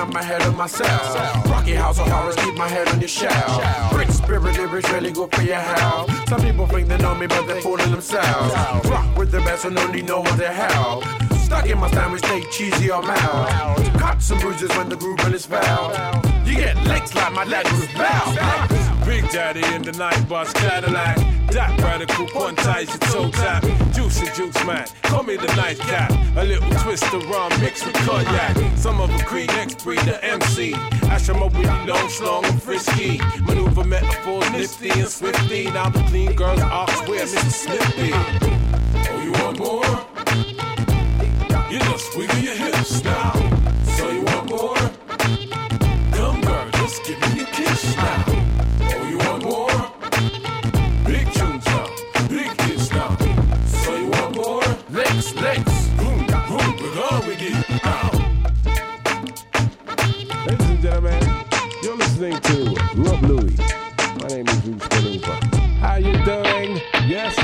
[0.00, 1.44] I'm ahead of myself.
[1.50, 3.92] Rocky House of Horrors, keep my head on your shelf.
[3.92, 6.10] Rich spirit lyrics really good for your health.
[6.26, 8.54] Some people think they know me, but they're fooling themselves.
[8.88, 11.02] Rock with the best and only know what the hell.
[11.44, 13.98] Stuck in my sandwich, stay cheesy or mouth.
[13.98, 15.92] Cuts some bruises when the grooving is foul.
[16.46, 19.04] You get licks like my dad was bow.
[19.04, 21.18] Big Daddy in the night bus Cadillac.
[21.52, 23.64] That radical quantize your toe tap.
[23.92, 26.12] Juicy juice man, call me the night cat.
[26.36, 28.56] A little twist of rum mixed with cognac.
[28.76, 30.74] Some of a creed, next breed the MC.
[31.10, 33.18] Asher Mobility long, strong and frisky.
[33.42, 35.64] Maneuver metaphors nifty and swifty.
[35.64, 37.50] Now the clean girls ox where Mr.
[37.50, 38.12] Slippy.
[39.10, 40.10] Oh, you want more?
[41.70, 43.49] You just wiggle your hips now.
[62.20, 63.58] Listening to Rob Luis.
[64.20, 65.54] My name is Bruce Palumba.
[65.80, 66.76] How you doing?
[67.08, 67.34] Yes,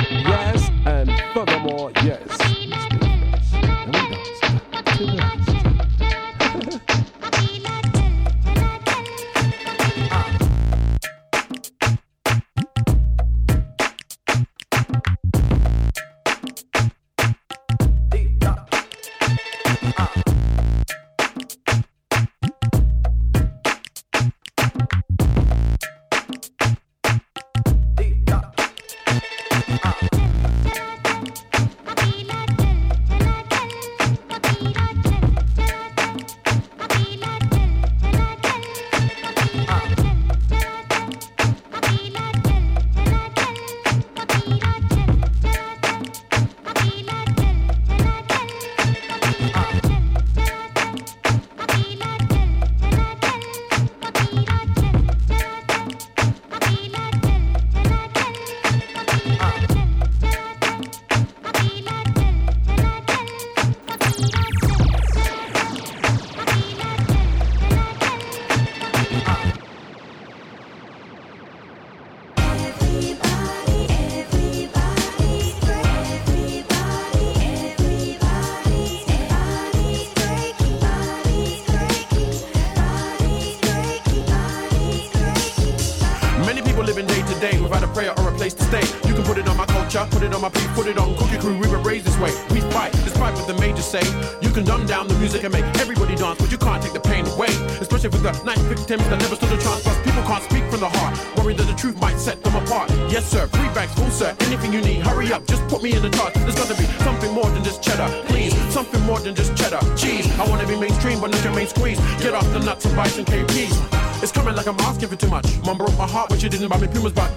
[98.86, 99.82] victims that never stood a chance.
[99.82, 102.88] Plus, people can't speak from the heart, worried that the truth might set them apart.
[103.10, 104.30] Yes, sir, free bags, full sir.
[104.46, 106.34] Anything you need, hurry up, just put me in the chart.
[106.34, 108.54] There's got to be something more than just cheddar, please.
[108.72, 110.26] Something more than just cheddar, cheese.
[110.38, 111.98] I wanna be mainstream, but not your main squeeze.
[112.22, 113.74] Get off the nuts and some KPs.
[114.22, 115.46] It's coming like I'm asking for too much.
[115.64, 117.30] Mom broke my heart when she didn't buy me Pumas, but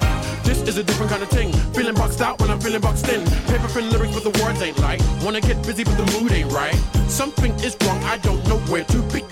[0.44, 1.52] this is a different kind of thing.
[1.74, 3.26] Feeling boxed out when I'm feeling boxed in.
[3.50, 5.02] Paper thin lyrics, but the words ain't light.
[5.24, 6.76] Wanna get busy, but the mood ain't right.
[7.08, 9.29] Something is wrong, I don't know where to begin.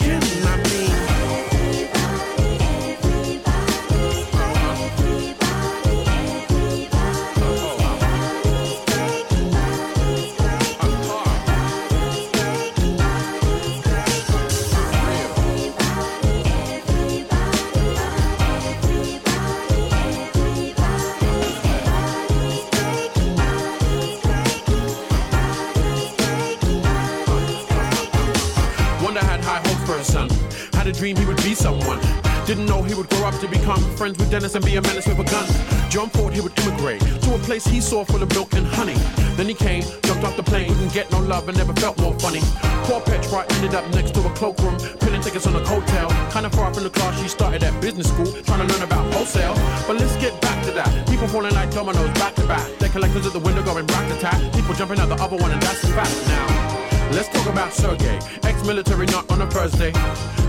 [34.57, 35.45] And be a menace with a gun.
[35.89, 38.97] John thought he would immigrate to a place he saw full of milk and honey.
[39.37, 42.17] Then he came, jumped off the plane, didn't get no love and never felt more
[42.19, 42.41] funny.
[42.89, 46.09] Poor Petra ended up next to a cloakroom, pinning tickets on a coattail.
[46.33, 49.53] Kinda far from the class she started at business school, trying to learn about wholesale.
[49.85, 51.07] But let's get back to that.
[51.07, 52.65] People falling like dominoes back to back.
[52.79, 54.41] Their collectors at the window going back to tack.
[54.53, 56.77] People jumping out the other one and that's a fact now.
[57.11, 59.93] Let's talk about Sergey, ex-military, not on a Thursday.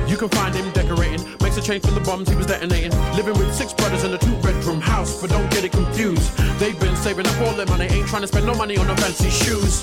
[0.09, 1.21] You can find him decorating,
[1.59, 2.93] a change from the bombs he was detonating.
[3.17, 6.37] Living with six brothers in a two-bedroom house, but don't get it confused.
[6.59, 8.95] They've been saving up all their money, ain't trying to spend no money on no
[8.97, 9.83] fancy shoes.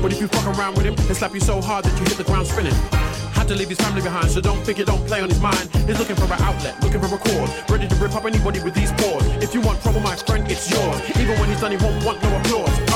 [0.00, 2.16] But if you fuck around with him, he'll slap you so hard that you hit
[2.16, 2.74] the ground spinning.
[3.36, 5.68] Had to leave his family behind, so don't think it don't play on his mind.
[5.86, 8.74] He's looking for an outlet, looking for a chord, ready to rip up anybody with
[8.74, 9.24] these paws.
[9.42, 11.00] If you want trouble, my friend, it's yours.
[11.20, 12.89] Even when he's done, he won't want no applause.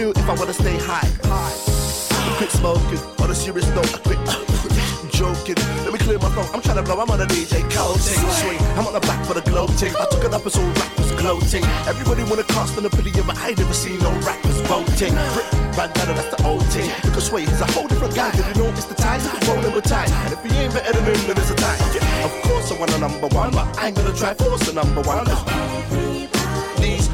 [0.00, 1.04] Do if I wanna stay high?
[1.28, 4.20] I quit smoking, on a serious note, I quit.
[5.20, 6.48] Joking, let me clear my throat.
[6.54, 8.16] I'm trying to blow, I'm on a DJ coating.
[8.40, 9.92] Swing, I'm on the back for the gloating.
[10.00, 11.64] I took it up as all rappers gloating.
[11.84, 15.12] Everybody wanna cast an opinion, but I never seen no rappers voting.
[15.36, 16.88] Rip, bandana, that's the old thing.
[17.04, 18.30] Because sway, he's a whole different guy.
[18.32, 19.20] Did you know it's the time?
[19.44, 20.08] Rolling with time.
[20.24, 21.56] And if he ain't better than him, then it's a.
[21.92, 24.72] Yeah, of course I want a number one, but I ain't gonna try force a
[24.72, 25.28] number one.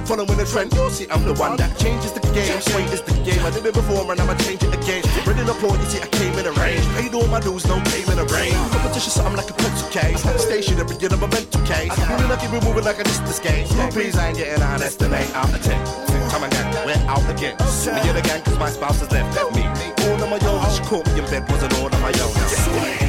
[0.06, 2.60] Following the trend, you'll see I'm the one that changes the game.
[2.62, 3.42] Sway is the game.
[3.42, 5.02] I did it before and I'ma change it again.
[5.26, 6.86] Ready to pour, you see I came in a range.
[6.94, 8.54] Paid all my dues, no in of rain.
[8.70, 10.22] Competition, something like a pencil case.
[10.22, 11.90] station Stationary, you know, a mental case.
[11.90, 13.66] Feeling like you're moving like a distance game.
[13.90, 15.74] Please, I ain't getting on estimate out of 10.
[16.30, 17.58] Come again, we're out again.
[17.58, 19.66] Me yet again, cause my spouse has left me.
[20.06, 22.30] All on my own, she caught me in bed, wasn't all on my own.
[22.30, 23.05] Together,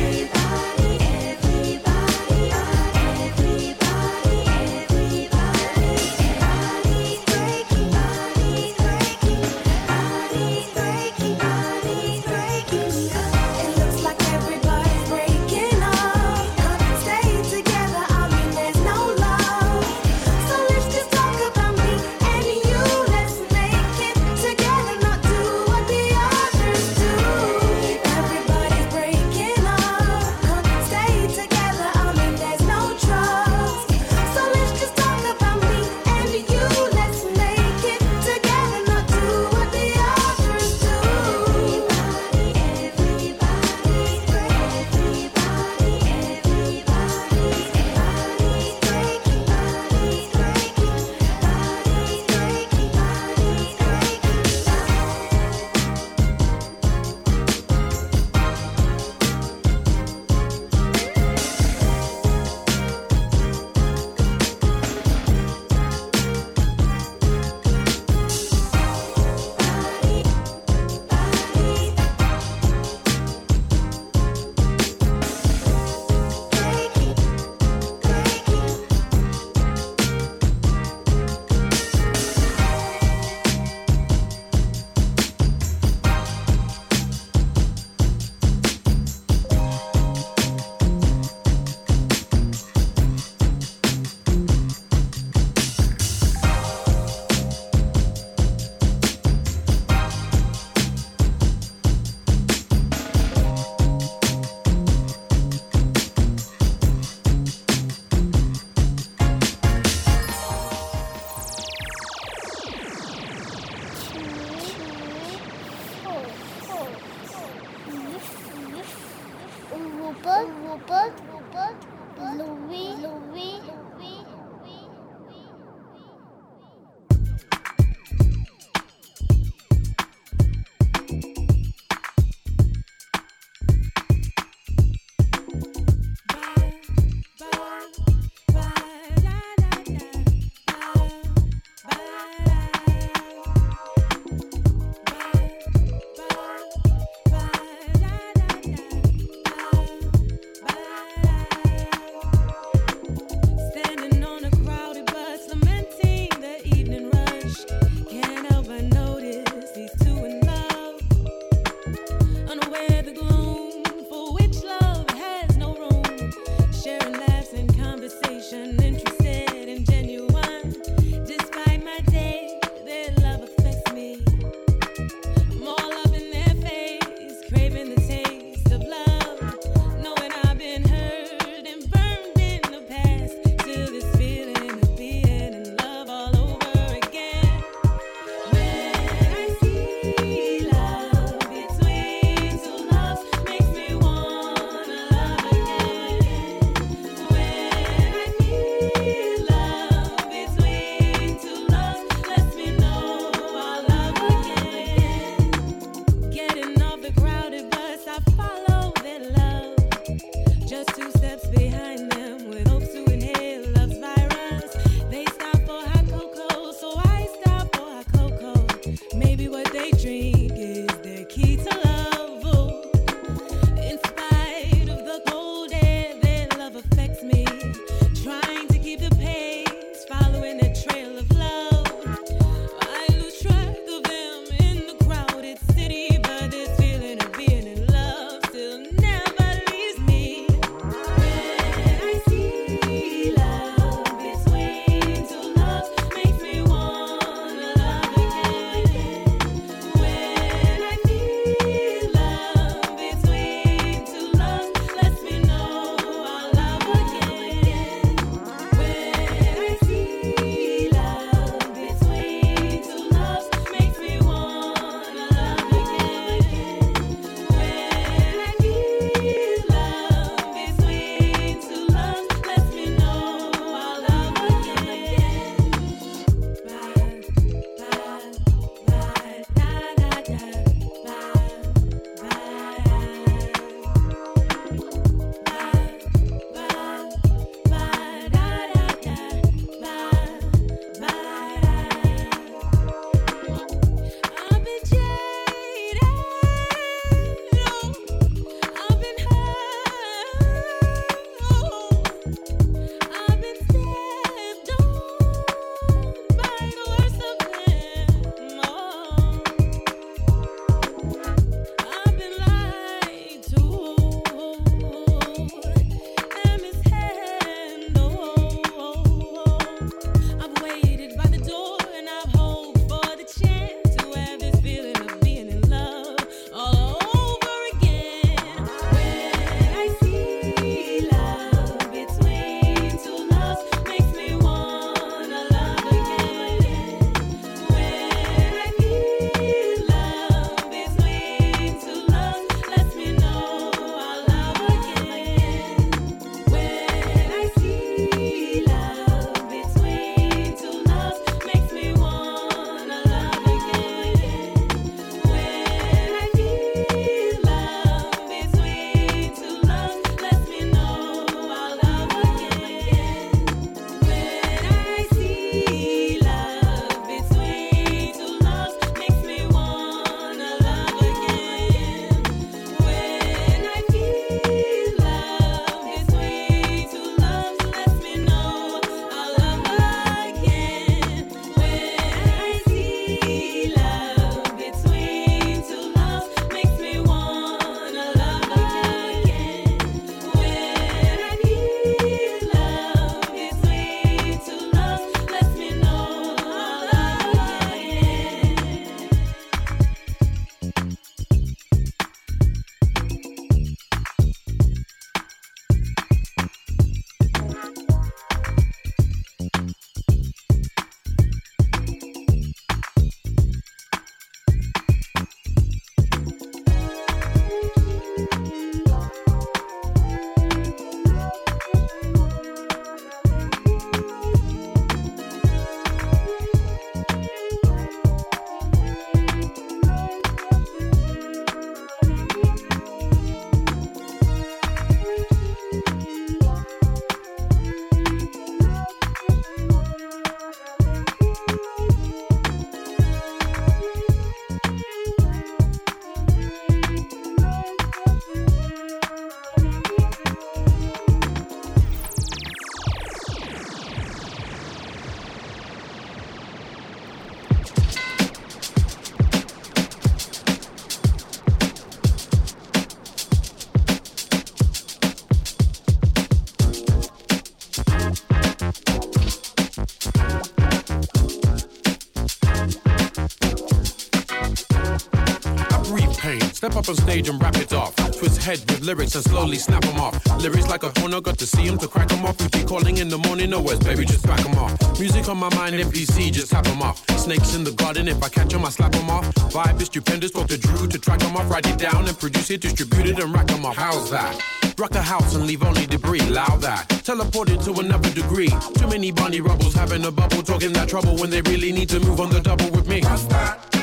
[476.78, 477.95] up on stage and rap it off.
[477.95, 480.13] Twist head with lyrics and slowly snap them off.
[480.41, 482.39] Lyrics like a corner, got to see them to crack them off.
[482.39, 484.99] You keep calling in the morning, no baby, just back them off.
[484.99, 487.03] Music on my mind, MPC, just tap them off.
[487.19, 489.25] Snakes in the garden, if I catch them, I slap them off.
[489.51, 491.49] Vibe is stupendous, talk to Drew to track them off.
[491.49, 493.75] Write it down and produce it, distribute it and rack them off.
[493.75, 494.39] How's that?
[494.78, 496.88] Rock a house and leave only debris, loud that.
[496.89, 498.49] Teleported to another degree.
[498.75, 501.99] Too many bunny rubbles having a bubble, talking that trouble when they really need to
[501.99, 503.01] move on the double with me.
[503.01, 503.76] That?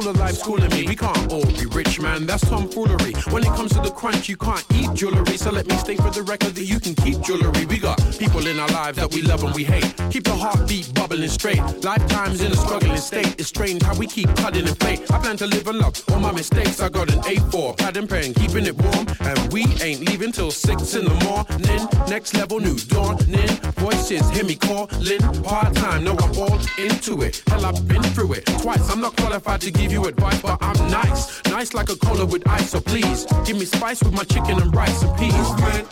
[0.00, 0.86] Of life schooling me.
[0.86, 2.26] We can't all be rich, man.
[2.26, 3.12] That's tomfoolery.
[3.30, 5.36] When it comes to the crunch, you can't eat jewelry.
[5.36, 7.66] So let me state for the record that you can keep jewelry.
[7.66, 9.94] We got people in our lives that we love and we hate.
[10.10, 11.60] Keep the heartbeat bubbling straight.
[11.82, 13.38] Lifetimes in a struggling state.
[13.38, 15.10] It's strange how we keep cutting and fate.
[15.10, 16.80] I plan to live and love all my mistakes.
[16.80, 19.06] I got an A4, pad and pen, keeping it warm.
[19.20, 21.88] And we ain't leaving till six in the morning.
[22.08, 23.48] Next level, new dawning.
[23.76, 25.20] Voices hear me calling.
[25.42, 27.42] Part time, no, I'm all into it.
[27.48, 28.90] Hell, I've been through it twice.
[28.90, 31.42] I'm not qualified to give you advice, but I'm nice.
[31.46, 34.74] Nice like a cola with ice, so please give me spice with my chicken and
[34.74, 35.34] rice and peas.
[35.34, 35.88] Movement.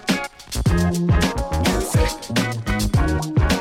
[1.67, 3.58] Music.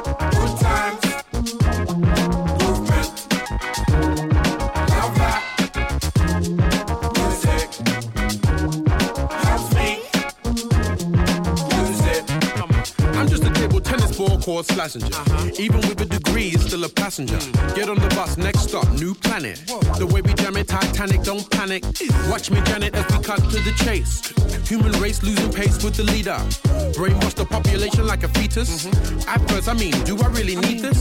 [14.48, 15.50] Uh-huh.
[15.60, 17.38] Even with a degree, it's still a passenger.
[17.76, 19.58] Get on the bus, next stop, new planet.
[19.98, 21.84] The way we jam it, Titanic, don't panic.
[22.30, 24.34] Watch me, Janet, as we cut to the chase.
[24.70, 26.40] Human race losing pace with the leader.
[26.96, 28.86] Brainwash the population like a fetus.
[29.28, 30.98] At first, I mean, do I really need this?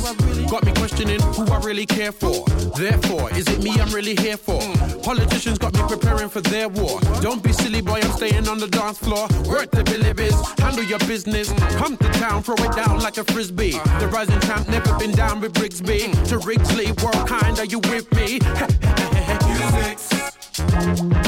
[0.50, 2.44] Got me questioning who I really care for.
[2.76, 4.60] Therefore, is it me I'm really here for?
[5.04, 6.98] Politicians got me preparing for their war.
[7.22, 9.28] Don't be silly, boy, I'm staying on the dance floor.
[9.46, 10.06] Work the Billy
[10.58, 11.52] handle your business.
[11.76, 13.72] Come to town, throw it down like a frisbee.
[14.00, 16.26] The rising champ never been down with Brigsby.
[16.28, 18.38] To Wrigsley, world kind, are you with me?
[19.46, 21.25] Music's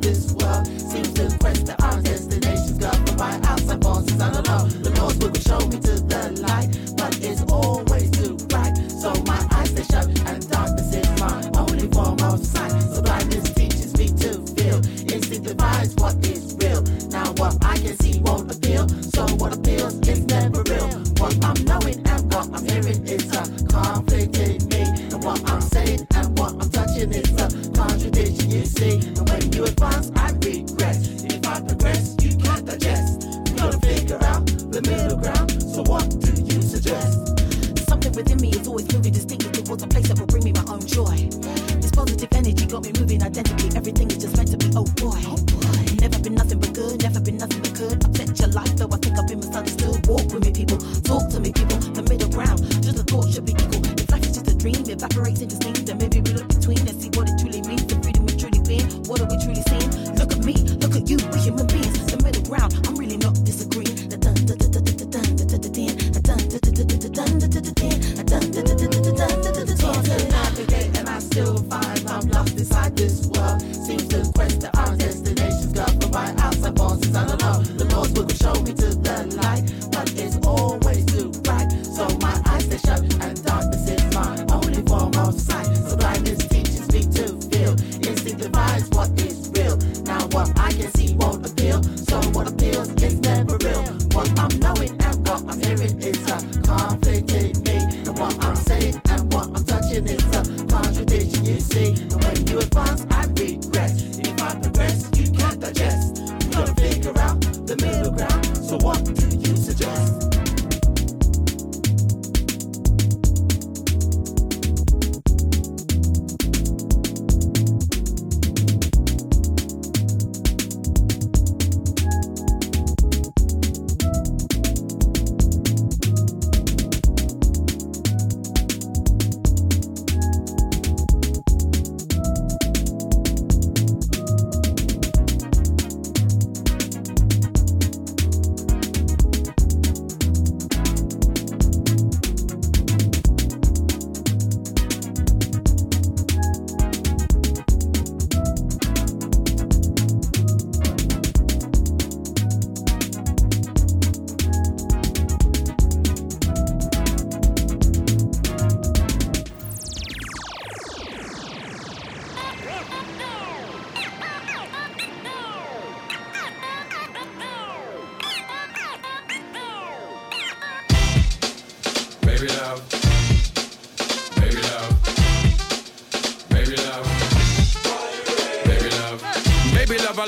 [0.00, 0.39] this way.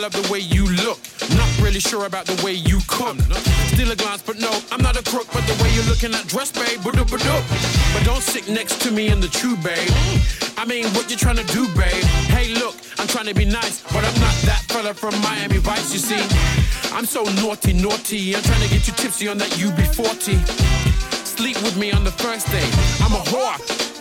[0.02, 0.98] love the way you look.
[1.38, 3.14] Not really sure about the way you cook.
[3.70, 5.28] Still a glance, but no, I'm not a crook.
[5.32, 7.44] But the way you're looking at dress, babe, ba-doop, ba-doop.
[7.94, 9.90] But don't sit next to me in the tube, babe.
[10.58, 12.02] I mean, what you trying to do, babe?
[12.34, 15.92] Hey, look, I'm trying to be nice, but I'm not that fella from Miami Vice,
[15.92, 16.22] you see.
[16.90, 18.34] I'm so naughty, naughty.
[18.34, 20.34] I'm trying to get you tipsy on that UB40.
[21.24, 22.66] Sleep with me on the first day.
[23.06, 23.54] I'm a whore.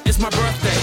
[0.08, 0.80] It's my birthday.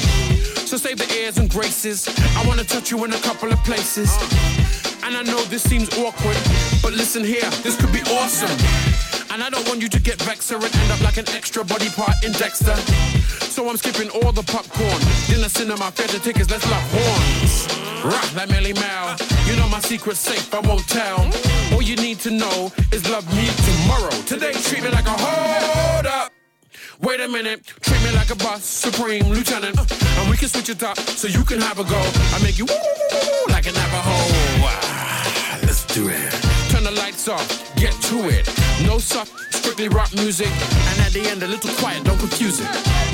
[0.65, 2.07] So save the airs and graces.
[2.37, 4.11] I wanna touch you in a couple of places.
[4.15, 4.68] Uh.
[5.09, 6.37] And I know this seems awkward,
[6.83, 8.53] but listen here, this could be awesome.
[9.33, 11.89] And I don't want you to get vexed and end up like an extra body
[11.89, 12.77] part in Dexter.
[13.49, 15.01] So I'm skipping all the popcorn.
[15.27, 17.69] Dinner, cinema, theater tickets, let's lock horns.
[18.05, 19.17] Rock like Melly Mal.
[19.47, 21.21] You know my secret's safe, I won't tell.
[21.73, 24.11] All you need to know is love me tomorrow.
[24.27, 26.38] Today, treat me like a hold up.
[27.01, 29.79] Wait a minute, treat me like a boss, supreme lieutenant.
[29.79, 29.87] Uh,
[30.19, 32.01] and we can switch it up so you can have a go.
[32.35, 34.11] I make you woo like an Navajo.
[34.67, 36.33] Ah, let's do it.
[36.71, 37.47] Turn the lights off,
[37.77, 38.47] get to it.
[38.85, 40.51] No suck, strictly rock music.
[40.51, 43.08] And at the end, a little quiet, don't confuse it.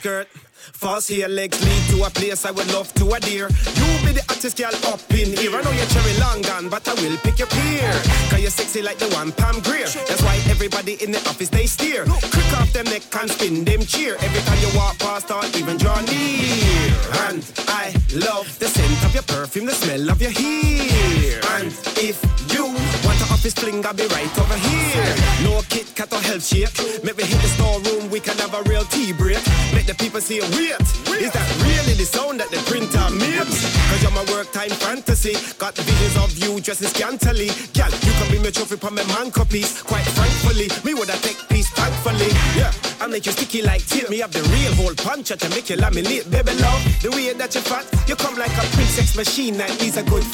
[0.00, 3.48] Cross here, legs lead to a place I would love to adhere.
[3.48, 5.54] You be the hottest girl up in here.
[5.54, 7.90] I know you're cherry long gone, but I will pick your peer.
[8.30, 9.88] Cause you're sexy like the one Pam Grier.
[10.06, 12.04] That's why everybody in the office they steer.
[12.04, 14.16] Crick off them neck and spin them cheer.
[14.20, 16.94] Every time you walk past or even draw near.
[17.26, 21.40] And I love the scent of your perfume, the smell of your hair.
[21.58, 22.22] And if
[22.54, 22.64] you
[23.04, 25.14] want an office fling, I'll be right over here.
[25.42, 26.74] No Kit Kat or health shake.
[27.06, 29.38] Make me hit the storeroom, we can have a real tea break.
[29.72, 30.74] Make the people say, wait,
[31.22, 33.62] is that really the sound that the printer makes?
[33.86, 35.38] Cause you're my work time fantasy.
[35.54, 37.54] Got visions of you dressing scantily.
[37.78, 39.80] Gal, you can be my trophy for my man copies.
[39.82, 42.26] Quite frankly, me would I take peace thankfully.
[42.58, 44.10] Yeah, I make you sticky like tape.
[44.10, 46.26] Me have the real hole puncher to make you laminate.
[46.26, 49.54] Baby love, the way that you fat, you come like a princess machine.
[49.58, 50.26] That is a good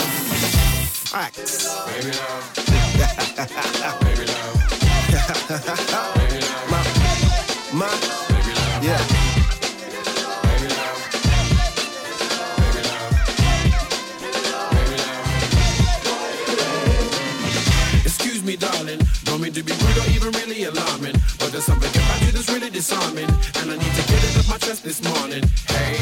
[1.12, 1.68] acts.
[1.84, 4.08] Baby love.
[18.14, 19.00] Excuse me, darling.
[19.24, 21.14] Don't mean to be rude or even really alarming.
[21.38, 23.28] But there's something about you that's really disarming.
[23.60, 25.42] And I need to get it off my chest this morning.
[25.68, 25.96] Hey,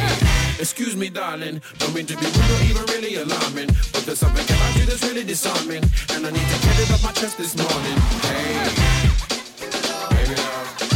[0.58, 1.62] excuse me, darling.
[1.78, 3.68] Don't mean to be rude or even really alarming.
[3.92, 5.84] But there's something about you that's really disarming.
[6.10, 7.98] And I need to get it off my chest this morning.
[8.26, 9.11] Hey,
[10.34, 10.91] baby love.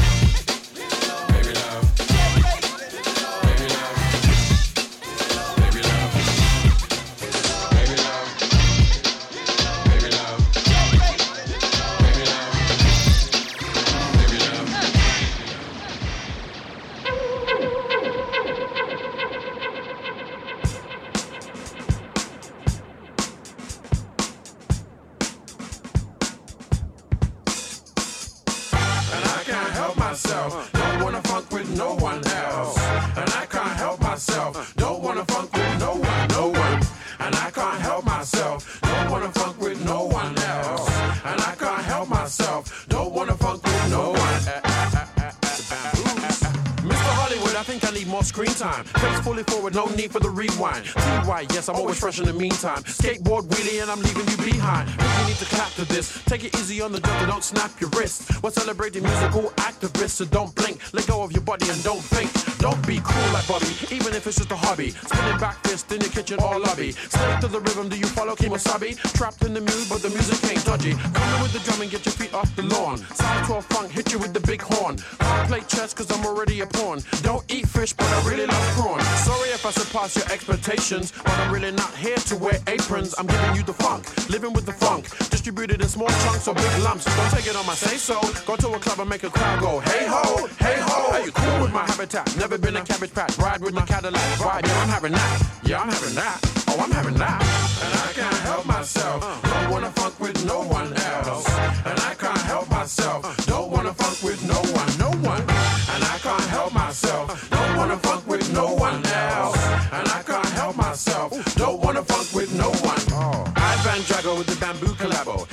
[48.37, 48.84] Screen time.
[48.84, 50.84] Face fully forward, no need for the rewind.
[50.84, 52.82] TY, yes, I'm always fresh in the meantime.
[52.82, 54.91] Skateboard wheelie and I'm leaving you behind.
[54.91, 56.22] Think you need to clap to this.
[56.26, 58.43] Take it easy on the jump, don't snap your wrist.
[58.43, 60.80] We're celebrating musical activists, so don't blink.
[60.93, 62.28] Let go of your body and don't think.
[62.59, 64.91] Don't be cool like Bobby, even if it's just a hobby.
[64.91, 66.93] Spinning back fist in your kitchen or lobby.
[66.93, 68.97] Slave to the rhythm, do you follow Kemosabe?
[69.14, 70.93] Trapped in the mood, but the music ain't dodgy.
[70.93, 72.99] Come with the drum and get your feet off the lawn.
[72.99, 74.97] Side 12 funk, hit you with the big horn.
[74.97, 77.01] Can't play chess cause I'm already a pawn.
[77.22, 79.00] Don't eat fish, but I really love prawn.
[79.24, 83.14] Sorry if I surpass your expectations, but I'm really not here to wear aprons.
[83.18, 85.04] I'm giving you the funk, living with the funk.
[85.30, 87.04] Distributed in small chunks or big lumps.
[87.04, 88.20] Don't take it on my say so.
[88.44, 91.12] Go to a club and make a crowd go, hey ho, hey ho.
[91.12, 92.26] Are you cool with my habitat?
[92.36, 93.38] Never been a cabbage patch.
[93.38, 94.20] Ride with my Cadillac.
[94.38, 95.60] Vibe, yeah, I'm having that.
[95.64, 96.56] Yeah, I'm having that.
[96.68, 97.40] Oh, I'm having that.
[97.84, 99.20] And I can't help myself.
[99.42, 101.48] Don't wanna funk with no one else.
[101.86, 103.46] And I can't help myself.
[103.46, 105.42] Don't wanna funk with no one, no one.
[105.42, 107.55] And I can't help myself.
[107.76, 109.58] Don't wanna funk with no one else.
[109.92, 111.30] And I can't help myself.
[111.56, 113.02] Don't wanna funk with no one.
[113.12, 113.44] Oh.
[113.54, 115.45] Ivan Drago with the bamboo collabo.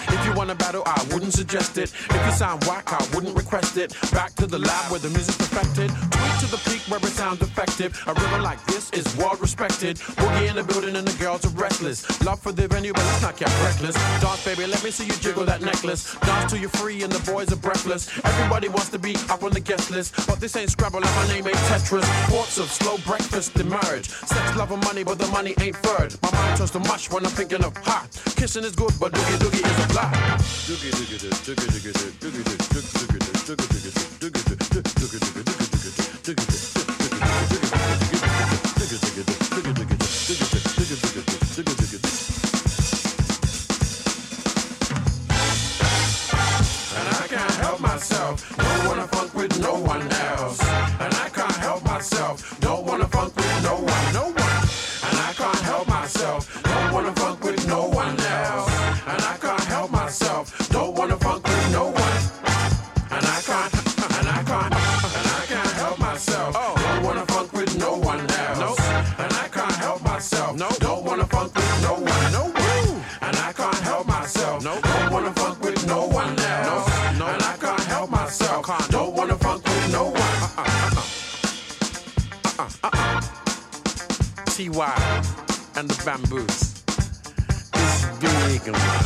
[0.44, 1.94] You wanna battle, I wouldn't suggest it.
[1.94, 3.96] If you sound whack, I wouldn't request it.
[4.12, 5.90] Back to the lab where the music's perfected.
[5.90, 7.96] Tweet to the peak where it sounds effective.
[8.08, 9.96] A rhythm like this is world respected.
[10.20, 12.04] Boogie in the building and the girls are restless.
[12.26, 13.96] Love for the venue, but let's not get reckless.
[14.20, 16.14] Dance, baby, let me see you jiggle that necklace.
[16.20, 18.12] Dance till you're free and the boys are breathless.
[18.26, 21.28] Everybody wants to be up on the guest list, but this ain't Scrabble and my
[21.28, 22.04] name ain't Tetris.
[22.28, 24.10] Quarts of slow breakfast emerge.
[24.10, 26.18] Sex, love, and money, but the money ain't third.
[26.22, 28.10] My mind turns to mush when I'm thinking of hot.
[28.36, 30.33] Kissing is good, but doogie doogie is a blah.
[47.80, 48.58] Myself.
[48.58, 50.60] Don't wanna funk with no one else.
[51.00, 52.60] And I can't help myself.
[52.60, 53.08] Don't wanna
[78.68, 78.90] myself.
[78.90, 80.24] Don't wanna funk with no one.
[84.46, 84.96] TY
[85.76, 86.84] and the bamboos.
[87.76, 89.04] It's big man.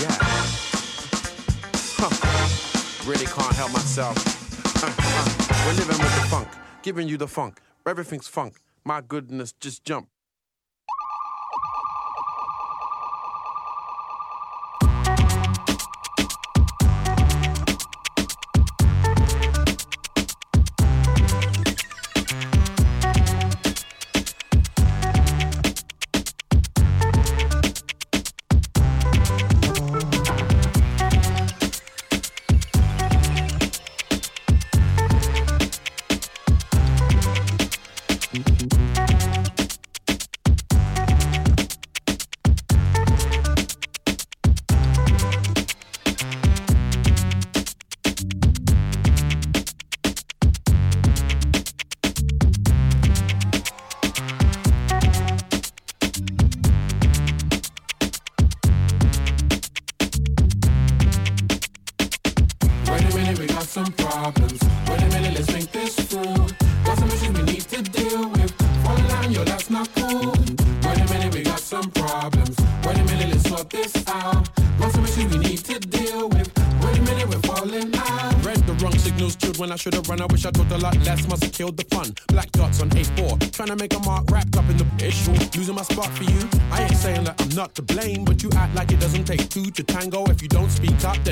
[0.00, 0.18] Yeah.
[1.98, 3.08] Huh.
[3.08, 4.16] Really can't help myself.
[4.82, 5.66] Uh, uh.
[5.66, 6.48] We're living with the funk.
[6.82, 7.60] giving you the funk.
[7.86, 8.60] Everything's funk.
[8.84, 10.08] My goodness, just jump.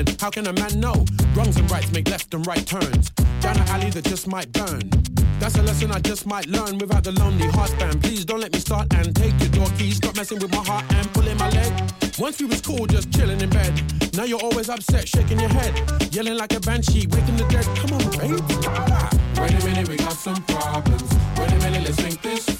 [0.05, 1.05] Then how can a man know?
[1.35, 3.09] Wrongs and rights make left and right turns.
[3.41, 4.89] Down an alley that just might burn.
[5.39, 7.99] That's a lesson I just might learn without the lonely heart span.
[7.99, 9.97] Please don't let me start and take your door keys.
[9.97, 11.71] Stop messing with my heart and pulling my leg.
[12.17, 13.73] Once we was cool, just chilling in bed.
[14.15, 15.73] Now you're always upset, shaking your head,
[16.13, 17.65] yelling like a banshee, waking the dead.
[17.79, 18.39] Come on, babe.
[19.39, 21.09] Wait a minute, we got some problems.
[21.37, 22.58] Wait a minute, let's think this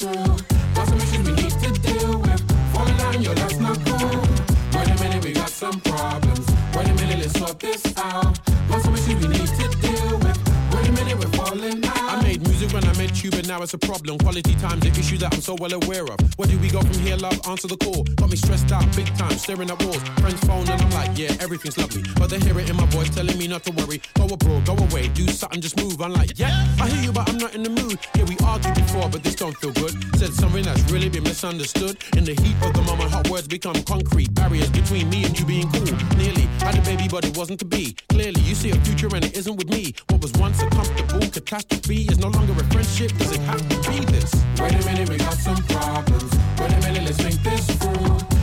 [13.74, 14.18] it's a problem.
[14.18, 16.18] Quality time's an issue that I'm so well aware of.
[16.38, 17.40] Where do we go from here, love?
[17.48, 18.04] Answer the call.
[18.16, 20.02] Got me stressed out, big time, staring at walls.
[20.22, 22.02] Friends phone, and I'm like, yeah, everything's lovely.
[22.16, 24.02] But they hear it in my voice telling me not to worry.
[24.16, 26.02] Go abroad, go away, do something, just move.
[26.02, 26.50] I'm like, yeah,
[26.82, 28.00] I hear you, but I'm not in the mood.
[28.16, 29.94] Yeah, we argued before, but this don't feel good.
[30.18, 31.98] Said something that's really been misunderstood.
[32.18, 34.34] In the heat of the moment, hot words become concrete.
[34.34, 35.94] Barriers between me and you being cool.
[36.18, 37.96] Nearly had a baby, but it wasn't to be.
[38.10, 39.94] Clearly, you see a future and it isn't with me.
[40.10, 43.16] What was once a comfortable catastrophe is no longer a friendship.
[43.20, 44.34] Does it be this?
[44.60, 46.32] Wait a minute, we got some problems.
[46.60, 48.39] Wait a minute, let's think this through.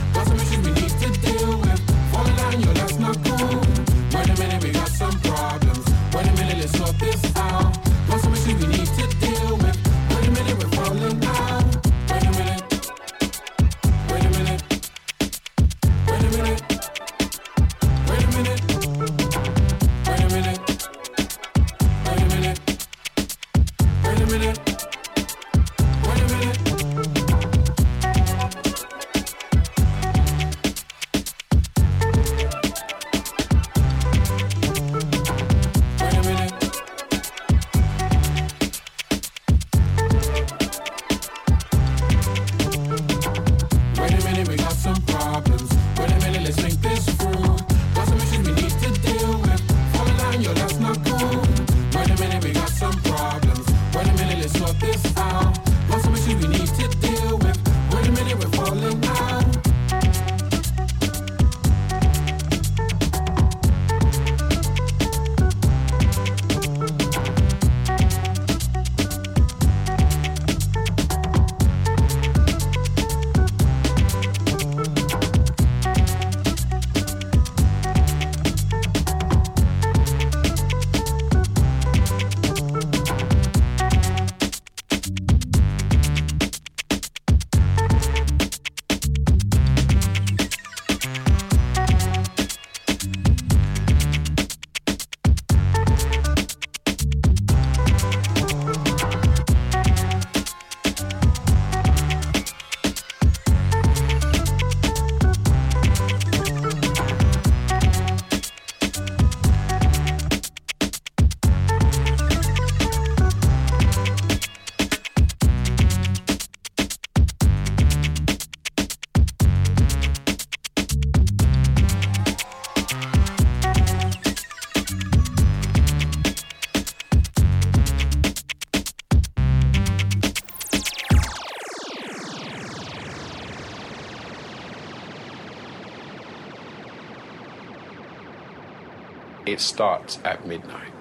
[139.77, 140.91] Starts at midnight.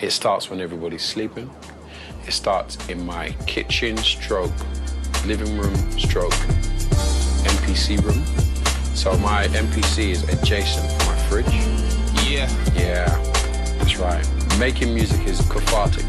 [0.00, 1.50] It starts when everybody's sleeping.
[2.26, 4.58] it starts in my kitchen stroke,
[5.26, 6.32] living room stroke,
[7.44, 8.24] MPC room.
[8.96, 11.54] So my MPC is adjacent to my fridge.
[12.26, 12.48] Yeah.
[12.74, 13.10] Yeah,
[13.76, 14.26] that's right.
[14.58, 16.06] Making music is cathartic.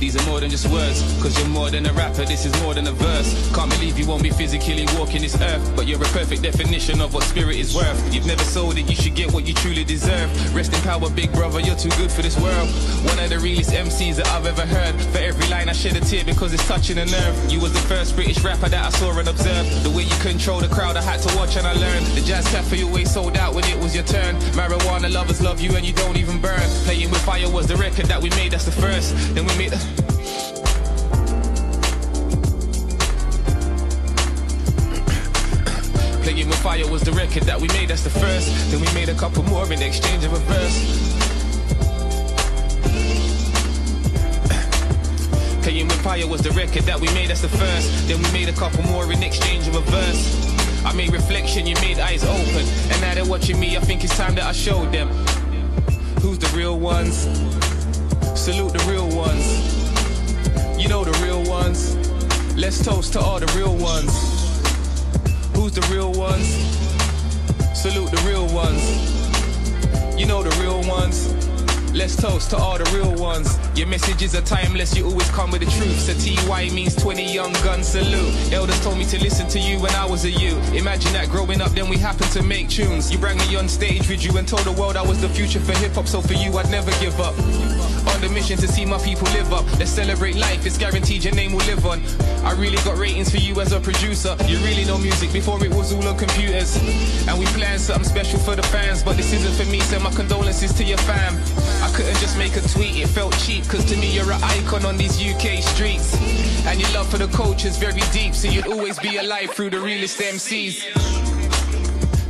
[0.00, 2.72] These are more than just words, cause you're more than a rapper, this is more
[2.72, 3.30] than a verse.
[3.54, 7.12] Can't believe you won't be physically walking this earth, but you're a perfect definition of
[7.12, 8.00] what spirit is worth.
[8.12, 10.30] You've never sold it, you should get what you truly deserve.
[10.54, 12.68] Rest in power, big brother, you're too good for this world.
[13.04, 14.98] One of the realest MCs that I've ever heard.
[15.12, 17.52] For every line I shed a tear because it's touching a nerve.
[17.52, 19.84] You was the first British rapper that I saw and observed.
[19.84, 22.06] The way you control the crowd, I had to watch and I learned.
[22.16, 24.36] The jazz cafe always sold out when it was your turn.
[24.56, 26.68] Marijuana lovers love you and you don't even burn.
[26.88, 29.14] Playing with fire was the record that we made, that's the first.
[29.34, 29.89] Then we made the
[36.50, 38.50] With fire was the record that we made, that's the first.
[38.72, 40.78] Then we made a couple more in exchange of a verse.
[45.62, 48.08] Playing with fire was the record that we made, that's the first.
[48.08, 50.84] Then we made a couple more in exchange of a verse.
[50.84, 52.66] I made reflection, you made eyes open.
[52.90, 55.06] And now they're watching me, I think it's time that I showed them.
[56.20, 57.28] Who's the real ones?
[58.34, 59.46] Salute the real ones.
[60.82, 61.94] You know the real ones.
[62.56, 64.29] Let's toast to all the real ones.
[65.60, 66.46] Who's the real ones?
[67.78, 68.80] Salute the real ones.
[70.18, 71.34] You know the real ones.
[71.92, 73.58] Let's toast to all the real ones.
[73.74, 76.00] Your messages are timeless, you always come with the truth.
[76.00, 78.52] So TY means 20 young gun salute.
[78.52, 80.74] Elders told me to listen to you when I was a youth.
[80.74, 83.10] Imagine that growing up, then we happened to make tunes.
[83.10, 85.60] You brought me on stage with you and told the world I was the future
[85.60, 86.08] for hip hop.
[86.08, 87.34] So for you, I'd never give up.
[88.12, 89.64] On the mission to see my people live up.
[89.78, 92.02] Let's celebrate life, it's guaranteed your name will live on.
[92.44, 94.36] I really got ratings for you as a producer.
[94.46, 96.76] You really know music before it was all on computers.
[97.28, 100.10] And we planned something special for the fans, but this isn't for me, so my
[100.10, 101.36] condolences to your fam.
[101.82, 104.84] I couldn't just make a tweet, it felt cheap, cause to me you're an icon
[104.84, 106.16] on these UK streets.
[106.66, 109.80] And your love for the culture's very deep, so you'd always be alive through the
[109.80, 110.84] realest MCs.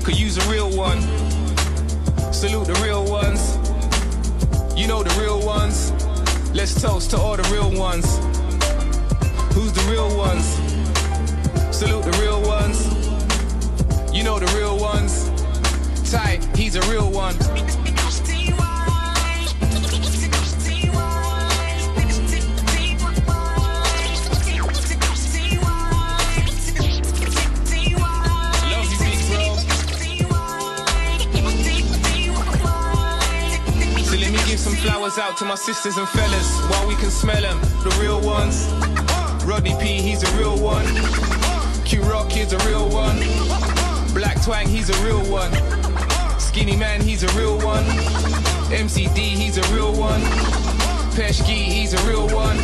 [0.04, 1.00] Could use a real one.
[2.32, 3.56] Salute the real ones.
[4.78, 5.92] You know the real ones.
[6.54, 8.06] Let's toast to all the real ones.
[9.54, 10.46] Who's the real ones?
[11.76, 12.86] Salute the real ones.
[14.14, 15.30] You know the real ones.
[16.10, 17.34] Ty, he's a real one.
[35.00, 38.70] Some out to my sisters and fellas while we can smell them, the real ones.
[39.46, 40.84] Rodney P, he's a real one.
[41.86, 43.16] Q Rock, he's a real one.
[44.12, 45.50] Blak Twang, he's a real one.
[46.38, 47.84] Skinnyman, he's a real one.
[48.68, 50.20] MCD, he's a real one.
[51.16, 52.58] Peshki, he's a real one.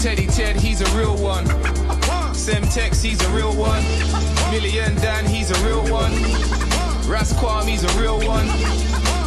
[0.00, 1.44] Teddy Ted, he's a real one.
[2.34, 3.82] Semtex, he's a real one.
[4.50, 6.12] Million Dan, he's a real one.
[7.08, 8.48] Ras Kwame, he's a real one.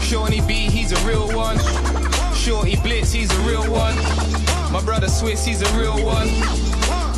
[0.02, 1.58] Shawnee B, he's a real one.
[2.48, 3.94] Shortee Blitz, he's a real one.
[4.72, 6.30] My brother Swiss, he's a real one.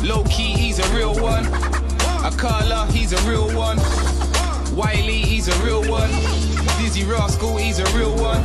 [0.02, 1.44] Lowkey, he's a real one.
[2.24, 3.78] Akala, he's a real one.
[4.74, 6.10] Wiley, he's a real one.
[6.80, 8.42] Dizzee Rascal, he's a real one.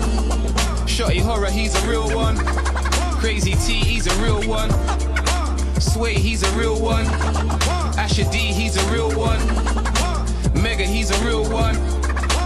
[0.85, 2.37] Shotty Horroh, he's a real one.
[3.17, 4.69] Crazy T, he's a real one.
[5.81, 7.07] Sway, he's a real one.
[7.97, 9.41] Asher D, he's a real one.
[10.61, 11.73] Mega, he's a real one.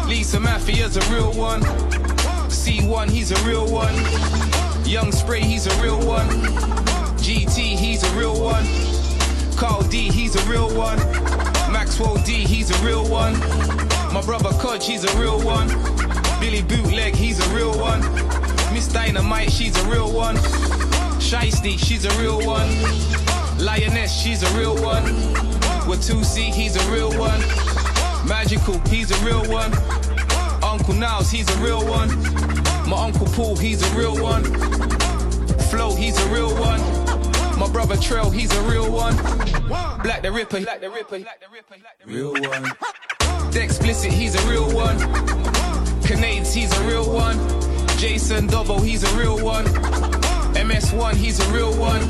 [0.07, 1.61] Lisa Maffia's a real one.
[2.59, 3.95] C1, he's a real one.
[4.85, 6.27] Young Spray, he's a real one.
[7.15, 8.65] GT, he's a real one.
[9.55, 10.97] Carl D, he's a real one.
[11.71, 13.39] Maxwell D, he's a real one.
[14.13, 15.69] My brother Kodge, he's a real one.
[16.41, 18.01] Billy Bootleg, he's a real one.
[18.73, 20.35] Miss Dynamite, she's a real one.
[21.15, 22.67] Shystie, she's a real one.
[23.57, 25.05] Lioness, she's a real one.
[25.87, 27.39] Watusi, he's a real one.
[28.27, 29.71] Magical, he's a real one.
[30.89, 32.09] Uncle Niles, he's a real one.
[32.89, 34.43] My Uncle Paul, he's a real one.
[35.69, 36.79] Flo, he's a real one.
[37.59, 39.15] My brother Trail, he's a real one.
[40.01, 41.23] Black the Ripper, Black the Ripper,
[42.07, 42.63] real one.
[43.51, 44.97] The Explicit, he's a real one.
[46.01, 47.37] Canades, he's a real one.
[47.99, 49.65] Jason Dobbo, he's a real one.
[50.55, 52.01] MS1, he's a real one.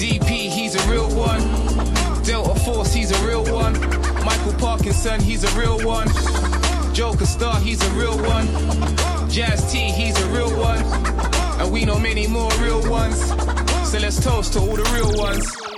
[0.00, 1.42] DP, he's a real one.
[2.22, 3.74] Delta Force, he's a real one.
[4.24, 6.08] Michael Parkinson, he's a real one.
[6.92, 8.46] Joker Star, he's a real one.
[9.30, 10.82] Jazz T, he's a real one.
[11.58, 13.18] And we know many more real ones.
[13.90, 15.71] So let's toast to all the real ones.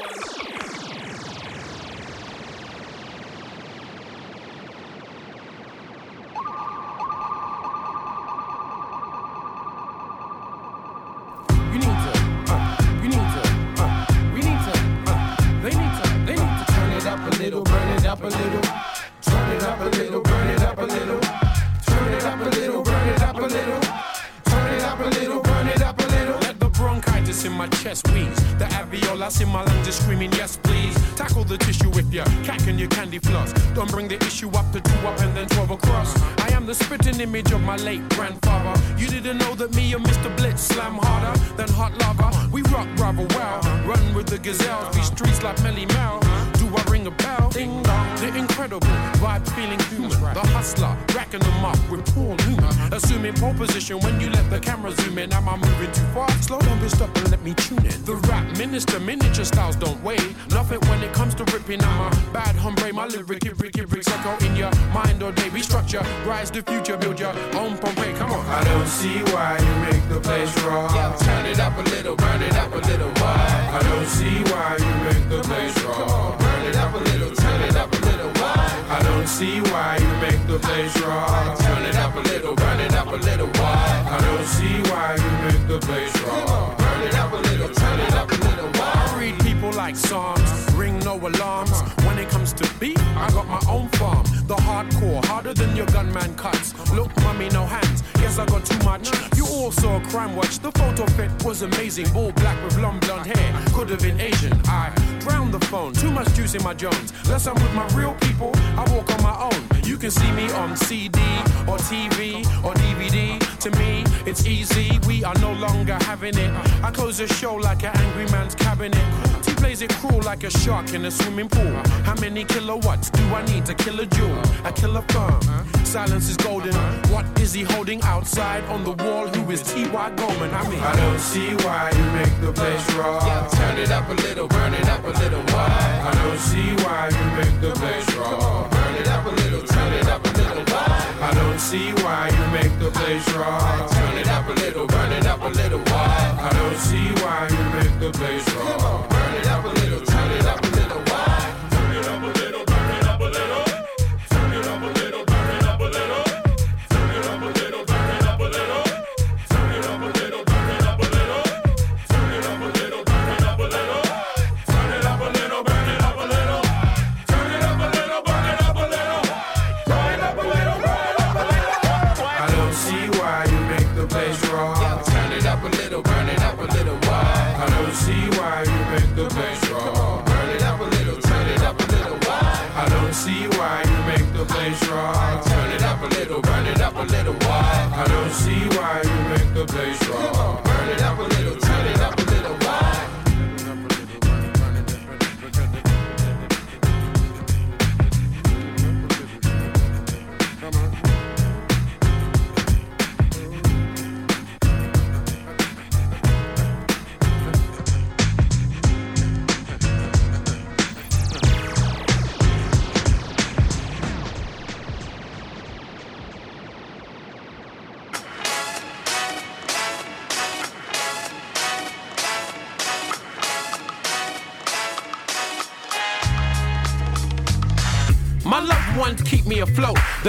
[120.44, 121.72] a shark in a swimming pool.
[122.04, 124.42] How many kilowatts do I need to kill a jewel?
[124.64, 125.40] A killer firm.
[125.84, 126.74] Silence is golden.
[127.12, 129.26] What is he holding outside on the wall?
[129.28, 130.10] Who is T.Y.
[130.16, 130.52] Goldman?
[130.52, 133.48] I mean, I don't see why you make the place raw.
[133.48, 135.42] Turn it up a little, burn it up a little.
[135.54, 136.10] Why?
[136.10, 138.68] I don't see why you make the place raw.
[138.68, 140.64] Burn it up a little, turn it up a little.
[140.64, 141.16] Why?
[141.22, 143.86] I don't see why you make the place raw.
[143.88, 145.78] Turn it up a little, burn it up a little.
[145.78, 146.38] Why?
[146.40, 150.47] I don't see why you make the place raw it up a little, turn it
[150.47, 150.73] up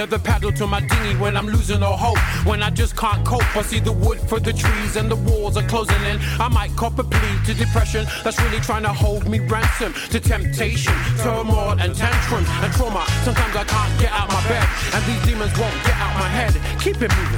[0.06, 2.20] The paddle to my dinghy when I'm losing all hope.
[2.46, 5.58] When I just can't cope, I see the wood for the trees and the walls
[5.58, 6.20] are closing in.
[6.40, 10.20] I might cop a plea to depression that's really trying to hold me ransom to
[10.20, 13.04] temptation, turmoil, and tantrums and trauma.
[13.24, 16.54] Sometimes I can't get out my bed, and these demons won't get out my head.
[16.80, 17.35] keeping me.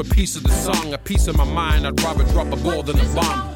[0.00, 0.92] A piece of the song.
[0.92, 3.54] A piece of my mind, I'd rather drop a ball than a bomb.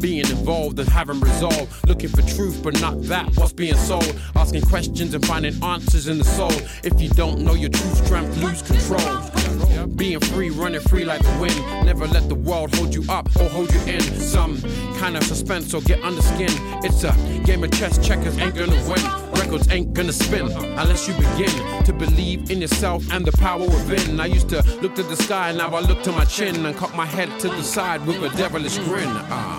[0.00, 1.84] Being involved and having resolve.
[1.86, 3.36] Looking for truth, but not that.
[3.36, 4.14] What's being sold?
[4.34, 6.52] Asking questions and finding answers in the soul.
[6.84, 9.86] If you don't know your true strength, lose control.
[9.96, 11.56] Being free, running free like the wind.
[11.86, 14.00] Never let the world hold you up or hold you in.
[14.00, 14.60] Some
[14.98, 16.50] kind of suspense or get under skin.
[16.84, 17.12] It's a
[17.44, 19.25] game of chess, checkers ain't gonna win.
[19.46, 24.18] Records ain't gonna spin unless you begin to believe in yourself and the power within.
[24.18, 26.96] I used to look to the sky, now I look to my chin and cock
[26.96, 29.06] my head to the side with a devilish grin.
[29.06, 29.55] Uh-huh.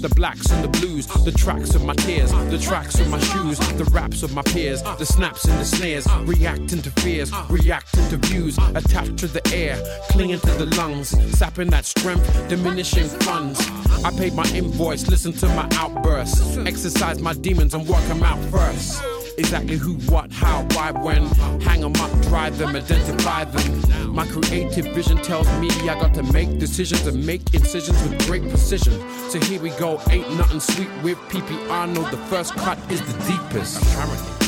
[0.00, 3.58] The blacks and the blues, the tracks of my tears, the tracks of my shoes,
[3.76, 8.16] the raps of my peers, the snaps and the snares, reacting to fears, reacting to
[8.16, 9.76] views, attached to the air,
[10.08, 13.60] clinging to the lungs, sapping that strength, diminishing funds.
[14.02, 18.42] I paid my invoice, listen to my outbursts, exercise my demons and work them out
[18.50, 19.09] first.
[19.40, 21.24] Exactly who, what, how, why, when.
[21.62, 24.14] Hang them up, drive them, identify them.
[24.14, 28.42] My creative vision tells me I got to make decisions and make incisions with great
[28.42, 28.92] precision.
[29.30, 31.70] So here we go, ain't nothing sweet with PPR.
[31.70, 32.10] Arnold.
[32.10, 34.39] The first cut is the deepest, apparently.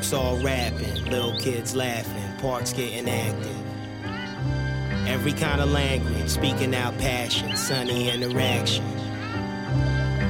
[0.00, 3.54] Folks all rapping, little kids laughing, parks getting active.
[5.06, 8.82] Every kind of language, speaking out passion, sunny interaction.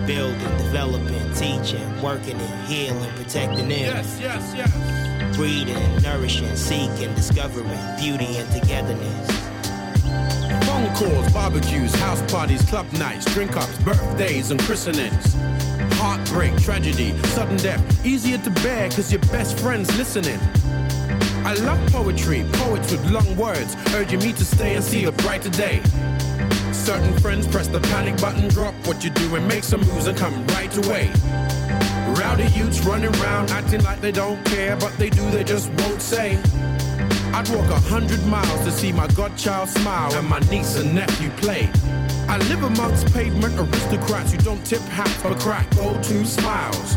[0.08, 3.78] Building, developing, teaching, working and healing, protecting them.
[3.78, 5.36] Yes, yes, yes.
[5.36, 9.30] Breeding, nourishing, seeking, discovering beauty and togetherness.
[10.66, 15.36] Phone calls, barbecues, house parties, club nights, drink ups, birthdays, and christenings.
[16.30, 20.38] Heartbreak, tragedy, sudden death, easier to bear because your best friend's listening.
[21.44, 25.50] I love poetry, poets with long words, urging me to stay and see a brighter
[25.50, 25.82] day.
[26.72, 30.16] Certain friends press the panic button, drop what you do and make some moves and
[30.16, 31.10] come right away.
[32.14, 36.00] Rowdy youths running around acting like they don't care, but they do, they just won't
[36.00, 36.36] say.
[37.34, 41.30] I'd walk a hundred miles to see my godchild smile and my niece and nephew
[41.30, 41.68] play.
[42.30, 46.96] I live amongst pavement aristocrats who don't tip hats but crack go-to smiles.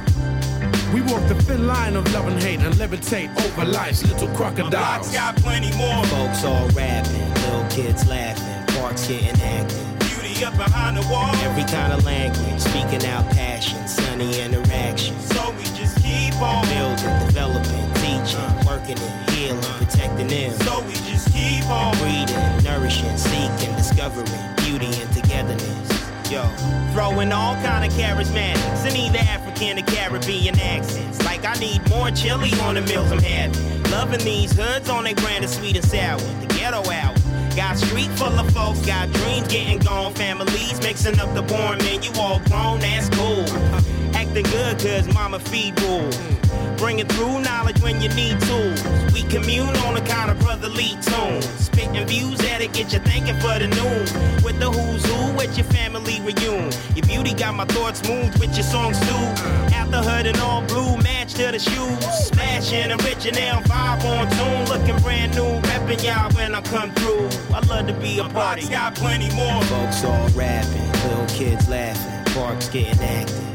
[0.94, 5.08] We walk the thin line of love and hate and levitate over life's little crocodiles.
[5.08, 6.06] My got plenty more.
[6.06, 10.00] Folks all rapping, little kids laughing, parks getting active.
[10.02, 11.34] Beauty up behind the wall.
[11.38, 15.20] Every kind of language, speaking out passion, sunny interaction.
[15.20, 20.52] So we just keep on Building, developing, teaching, working and healing, protecting them.
[20.60, 26.32] So we just keep on Breeding, nourishing, seeking, discovering beauty and togetherness.
[26.32, 26.44] Yo,
[26.94, 31.24] throwing all kind of charismatics in either African or Caribbean accents.
[31.26, 33.92] Like I need more chili on the meals I'm having.
[33.92, 36.20] Loving these hoods on their brand of sweet and sour.
[36.20, 37.16] The ghetto hour.
[37.56, 40.14] Got street full of folks, got dreams getting gone.
[40.14, 42.02] Families mixing up the born man.
[42.02, 43.46] You all grown, that's cool.
[44.16, 46.10] Acting good cause mama feed rule.
[46.78, 48.84] Bringing through knowledge when you need tools.
[49.14, 51.42] We commune on a kind of brotherly tune.
[51.42, 54.14] Spitting views that'll get you thinking for the news.
[54.44, 56.72] With the who's who at your family reunion.
[56.96, 59.26] Your beauty got my thoughts moved with your songs too.
[59.74, 62.04] After hood and all blue, match to the shoes.
[62.28, 64.66] Smashing original vibe on tune.
[64.68, 67.30] Looking brand new, repping y'all when I come through.
[67.54, 69.64] I love to be a party, got plenty more.
[69.64, 73.53] Folks all rapping, little kids laughing, parks getting active.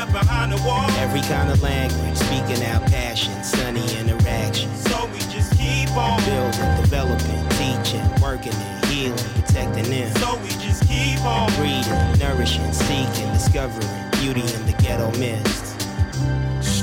[0.00, 0.88] Up behind the wall.
[0.92, 4.74] Every kind of language, speaking out passion, sunny interaction.
[4.74, 10.10] So we just keep on building, developing, teaching, working it, healing, protecting them.
[10.16, 15.69] So we just keep on breeding, nourishing, seeking, discovering beauty in the ghetto mist.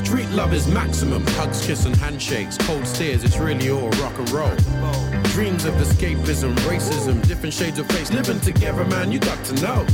[0.08, 1.22] Street love is maximum.
[1.32, 2.58] Hugs, kiss, and handshakes.
[2.60, 4.56] Cold stares, it's really all rock and roll.
[5.36, 8.10] Dreams of escapism, racism, different shades of face.
[8.14, 9.86] Living together, man, you got to know.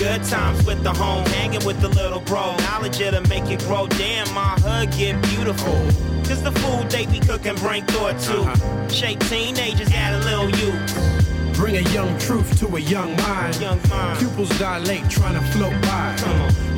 [0.00, 2.56] Good times with the home, hanging with the little bro.
[2.56, 3.86] Knowledge it'll make it grow.
[3.86, 5.78] Damn, my hood get beautiful.
[6.26, 8.40] Cause the food they be cooking bring thought to.
[8.40, 8.88] Uh-huh.
[8.88, 11.54] Shape teenagers add a little youth.
[11.54, 13.60] Bring a young truth to a young mind.
[13.60, 14.18] Young mind.
[14.18, 16.16] Pupils dilate, trying to float by.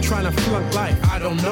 [0.02, 1.47] Trying to flunk life, I don't know.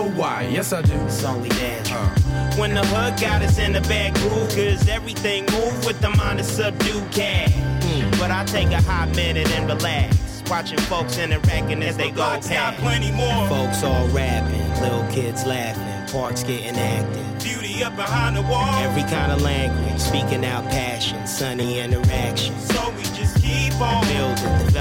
[0.56, 0.94] Yes, I do.
[1.04, 2.00] It's only natural.
[2.00, 2.56] Uh.
[2.56, 6.40] When the hood got us in the bad groove, cause everything move with the mind
[6.40, 7.52] of subdued cash.
[7.52, 8.18] Mm.
[8.18, 10.16] But I take a hot minute and relax.
[10.48, 12.48] Watching folks interacting as they go past.
[12.48, 13.46] Got plenty more.
[13.48, 17.42] Folks all rapping, little kids laughing, parks getting active.
[17.44, 18.74] Beauty up behind the wall.
[18.76, 22.58] Every kind of language, speaking out passion, sunny interaction.
[22.60, 24.72] So we just keep on building,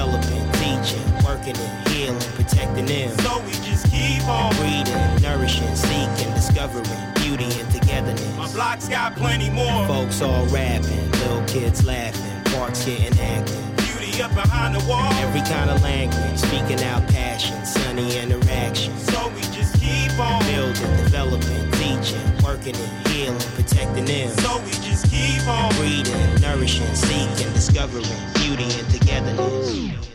[1.45, 3.17] working it, healing, protecting them.
[3.19, 6.85] So we just keep on breeding, nourishing, seeking, discovering
[7.15, 8.37] beauty and togetherness.
[8.37, 9.85] My block's got plenty more.
[9.87, 15.11] Folks all rapping, little kids laughing, parks getting active Beauty up behind the wall.
[15.13, 18.97] Every kind of language, speaking out passion, sunny interaction.
[18.97, 24.29] So we just keep on building, developing, teaching, working it, healing, protecting them.
[24.39, 30.14] So we just keep on breeding, nourishing, seeking, discovering beauty and togetherness.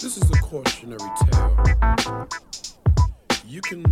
[0.00, 2.28] This is a cautionary tale.
[3.46, 3.82] You can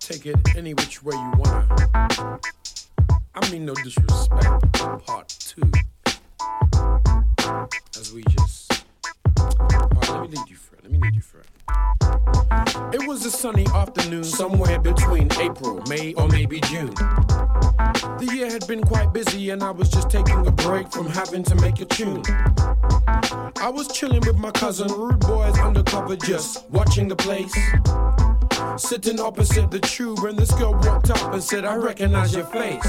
[0.00, 2.38] take it any which way you wanna.
[3.34, 4.72] I mean no disrespect.
[5.06, 5.70] Part two.
[7.98, 8.84] As we just.
[9.36, 10.78] Let me lead you through.
[10.82, 11.42] Let me lead you through
[12.92, 13.08] it.
[13.08, 16.94] Was a sunny afternoon somewhere between April, May, or maybe June.
[16.94, 21.42] The year had been quite busy, and I was just taking a break from having
[21.44, 22.22] to make a tune.
[23.60, 27.54] I was chilling with my cousin, rude boys undercover, just watching the place.
[28.76, 32.86] Sitting opposite the tube, and this girl walked up and said, I recognize your face.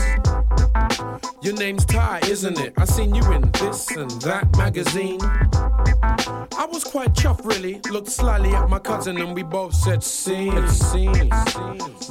[1.42, 2.74] Your name's Ty, isn't it?
[2.78, 5.20] I seen you in this and that magazine.
[5.22, 7.82] I was quite chuffed, really.
[7.92, 11.30] Looked slyly at my cousin, and we both said, See, scene.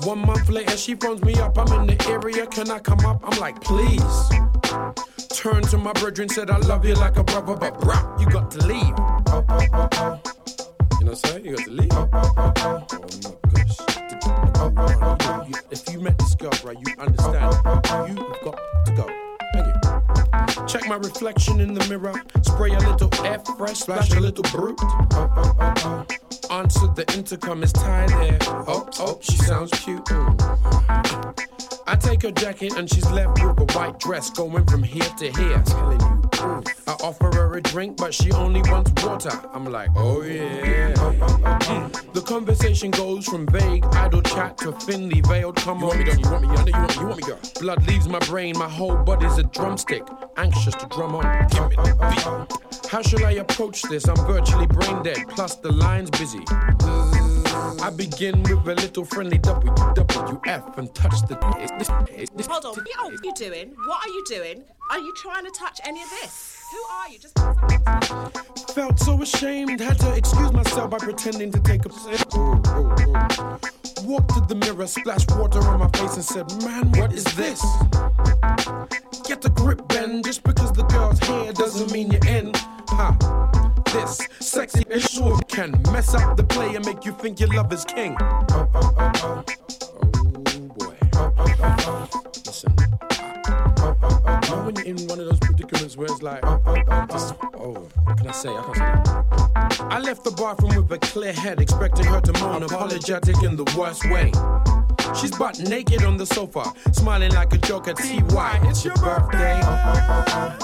[0.04, 1.56] One month later, she phones me up.
[1.58, 2.46] I'm in the area.
[2.46, 3.20] Can I come up?
[3.24, 4.28] I'm like, Please.
[5.30, 8.28] Turned to my brother and said, I love you like a brother, but bruh, you
[8.30, 8.94] got to leave.
[8.98, 10.20] Oh, oh, oh, oh.
[10.98, 11.44] You know what I'm saying?
[11.44, 11.90] You got to leave.
[11.92, 13.51] Oh,
[15.70, 17.54] if you met this girl, right, you understand.
[18.08, 19.06] You've got to go.
[19.52, 20.66] Thank you.
[20.66, 22.14] Check my reflection in the mirror.
[22.42, 24.80] Spray a little F fresh, splash a little brute.
[26.50, 28.38] Answer the intercom, is Ty there?
[28.42, 30.08] Oh, oh, she sounds cute.
[31.86, 35.30] I take her jacket and she's left with a white dress going from here to
[35.32, 35.62] here.
[35.64, 36.22] Telling you.
[36.86, 39.30] I offer her a drink, but she only wants water.
[39.52, 40.94] I'm like, oh yeah.
[40.94, 42.12] Mm.
[42.12, 45.56] The conversation goes from vague idle chat to thinly veiled.
[45.56, 47.22] Come you on, want me, you want me, know you want me, you want me,
[47.22, 47.38] girl.
[47.60, 50.02] Blood leaves my brain, my whole body's a drumstick,
[50.36, 51.48] anxious to drum on.
[51.48, 52.90] Give me the beat.
[52.90, 54.06] How shall I approach this?
[54.08, 56.40] I'm virtually brain dead, plus the line's busy.
[57.54, 61.36] I begin with a little friendly WWF and touch the.
[62.48, 63.74] Hold on, what are you doing?
[63.86, 64.64] What are you doing?
[64.90, 66.58] Are you trying to touch any of this?
[66.72, 67.18] Who are you?
[67.18, 72.34] Just felt so ashamed, had to excuse myself by pretending to take a sip.
[72.34, 74.06] Ooh, ooh, ooh.
[74.06, 77.60] Walked to the mirror, splashed water on my face, and said, Man, what is this?
[79.28, 80.22] Get the grip, Ben.
[80.22, 82.52] Just because the girl's hair doesn't mean you're in.
[82.88, 83.71] Ha.
[83.92, 87.84] This sexy issue can mess up the play and make you think your love is
[87.84, 88.16] king.
[88.20, 89.44] Oh, oh, oh, oh.
[90.46, 90.96] Oh boy.
[91.12, 92.22] Oh, oh, oh, oh.
[92.46, 92.74] Listen.
[92.80, 94.64] Oh, oh, oh, oh.
[94.64, 97.36] when you're in one of those predicaments where it's like, oh, oh, oh, oh.
[97.58, 97.74] oh
[98.04, 98.48] what can I say?
[98.48, 99.12] I can't say.
[99.84, 103.64] I left the bathroom with a clear head, expecting her to moan, apologetic in the
[103.76, 104.32] worst way.
[105.14, 108.58] She's butt naked on the sofa, smiling like a joke at TY.
[108.64, 109.60] It's your birthday.
[109.60, 110.56] No.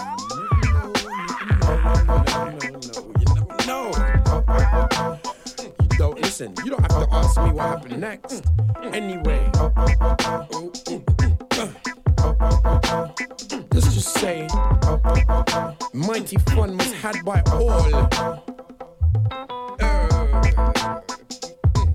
[6.41, 6.55] Listen.
[6.65, 8.45] You don't have to ask me what happened next.
[8.93, 9.51] Anyway.
[13.73, 14.47] Let's just say,
[15.93, 17.71] mighty fun was had by all.
[17.71, 18.09] Uh,
[19.79, 20.13] mm,
[21.75, 21.93] mm,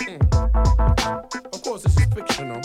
[0.00, 1.54] mm.
[1.54, 2.60] of course, this is fictional,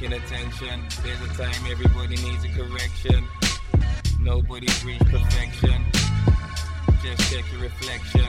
[0.00, 0.82] seeking attention.
[1.02, 3.24] There's a time everybody needs a correction.
[4.20, 5.84] Nobody's reached perfection.
[7.02, 8.26] Just check your reflection.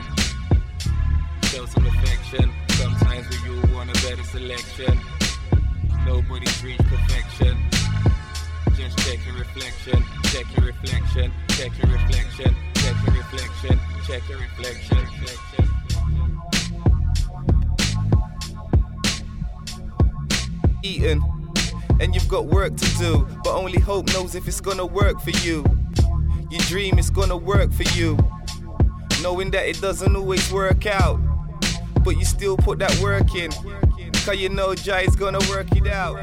[1.44, 2.52] Show some affection.
[2.70, 4.98] Sometimes we you want a better selection.
[6.06, 7.56] Nobody's reached perfection.
[8.74, 10.04] Just check your reflection.
[10.24, 11.32] Check your reflection.
[11.48, 12.54] Check your reflection.
[12.74, 13.80] Check your reflection.
[14.06, 14.98] Check your reflection.
[14.98, 15.68] reflection.
[20.84, 21.31] eating.
[22.02, 25.30] And you've got work to do, but only hope knows if it's gonna work for
[25.30, 25.64] you.
[26.50, 28.18] You dream it's gonna work for you,
[29.22, 31.20] knowing that it doesn't always work out.
[32.02, 33.52] But you still put that work in,
[34.24, 36.18] cause you know Jai's gonna work it out.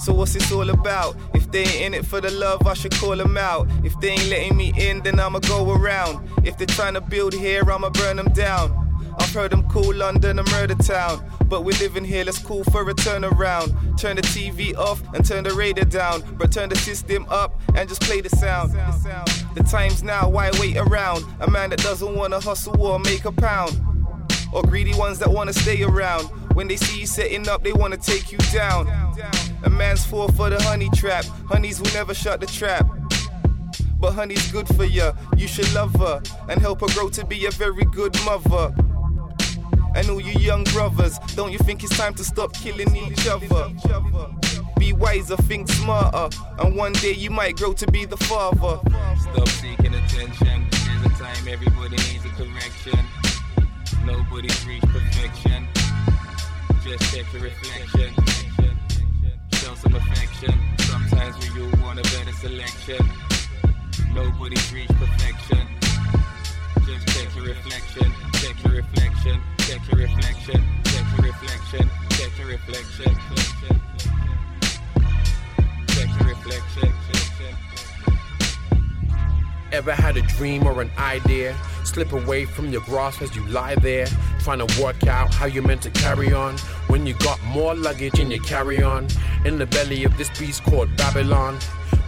[0.00, 1.14] So what's this all about?
[1.32, 3.68] If they ain't in it for the love, I should call them out.
[3.84, 6.28] If they ain't letting me in, then I'ma go around.
[6.42, 8.80] If they're trying to build here, I'ma burn them down.
[9.18, 11.24] I've heard them call London a murder town.
[11.46, 13.89] But we're living here, let's call for a turnaround.
[14.00, 16.22] Turn the TV off and turn the radio down.
[16.38, 18.72] But turn the system up and just play the sound.
[19.54, 21.26] The time's now, why wait around?
[21.40, 23.78] A man that doesn't wanna hustle or make a pound.
[24.54, 26.28] Or greedy ones that wanna stay around.
[26.54, 28.88] When they see you setting up, they wanna take you down.
[29.64, 31.26] A man's fall for the honey trap.
[31.50, 32.88] Honeys will never shut the trap.
[33.98, 37.44] But honey's good for ya, you should love her and help her grow to be
[37.44, 38.74] a very good mother.
[39.94, 43.70] And all you young brothers, don't you think it's time to stop killing each other?
[44.78, 48.80] Be wiser, think smarter, and one day you might grow to be the father.
[49.20, 50.66] Stop seeking attention.
[50.70, 52.98] There's a time everybody needs a correction.
[54.06, 55.66] Nobody's reached perfection.
[56.82, 58.14] Just check your reflection.
[59.52, 60.54] Show some affection.
[60.78, 63.06] Sometimes we all want a better selection.
[64.14, 65.66] Nobody's reached perfection.
[66.86, 68.12] Just check your reflection.
[68.34, 69.40] Check your reflection.
[69.70, 70.64] Check your reflection.
[70.82, 71.90] Check your reflection.
[72.08, 73.16] Check your reflection.
[75.86, 76.92] Check your reflection.
[79.70, 81.56] Ever had a dream or an idea?
[81.84, 84.08] Slip away from your grasp as you lie there,
[84.40, 86.58] trying to work out how you're meant to carry on.
[86.88, 89.06] When you got more luggage in your carry on,
[89.44, 91.60] in the belly of this beast called Babylon.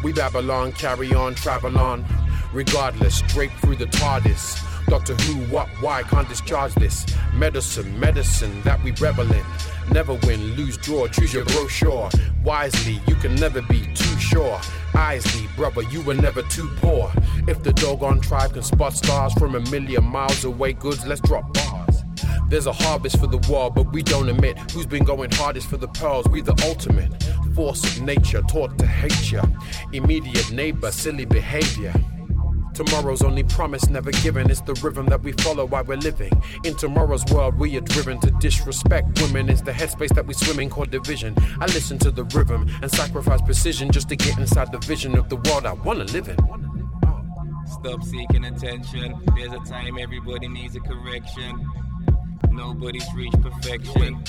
[0.02, 2.05] We Babylon, carry on, travel on.
[2.52, 4.72] Regardless, straight through the TARDIS.
[4.93, 7.06] Doctor Who, what, why, can't discharge this.
[7.32, 9.43] Medicine, medicine that we revel in.
[9.90, 12.10] Never win, lose, draw, choose your brochure.
[12.44, 14.60] Wisely, you can never be too sure.
[14.93, 17.10] Isley, brother, you were never too poor.
[17.48, 21.55] If the doggone tribe can spot stars from a million miles away, goods, let's drop
[21.55, 22.02] bars.
[22.51, 25.78] There's a harvest for the war, but we don't admit who's been going hardest for
[25.78, 26.28] the pearls.
[26.28, 27.10] We the ultimate
[27.55, 29.43] force of nature, taught to hate ya.
[29.94, 31.94] Immediate neighbor, silly behavior.
[32.74, 34.51] Tomorrow's only promise, never given.
[34.51, 36.32] It's the rhythm that we follow while we're living.
[36.65, 39.49] In tomorrow's world, we are driven to disrespect women.
[39.51, 41.35] It's the headspace that we swim in called division.
[41.61, 45.28] I listen to the rhythm and sacrifice precision just to get inside the vision of
[45.28, 46.36] the world I wanna live in.
[47.66, 49.20] Stop seeking attention.
[49.36, 51.70] There's a time everybody needs a correction.
[52.51, 54.24] Nobody's reached perfection.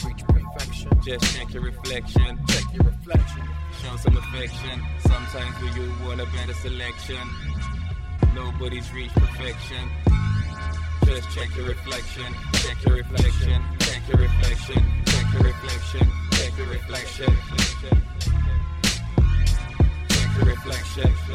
[1.03, 2.39] Just check your reflection.
[2.47, 3.43] Check your reflection.
[3.81, 4.81] Show some affection.
[4.99, 7.17] Sometimes we you want a better selection.
[8.33, 9.89] Nobody's reached perfection.
[11.05, 12.33] Just check your reflection.
[12.53, 13.61] Check your reflection.
[13.79, 14.83] Check your reflection.
[15.05, 16.07] Check your reflection.
[16.31, 17.29] Check your reflection.
[17.29, 17.53] Check your reflection.
[20.93, 21.33] steps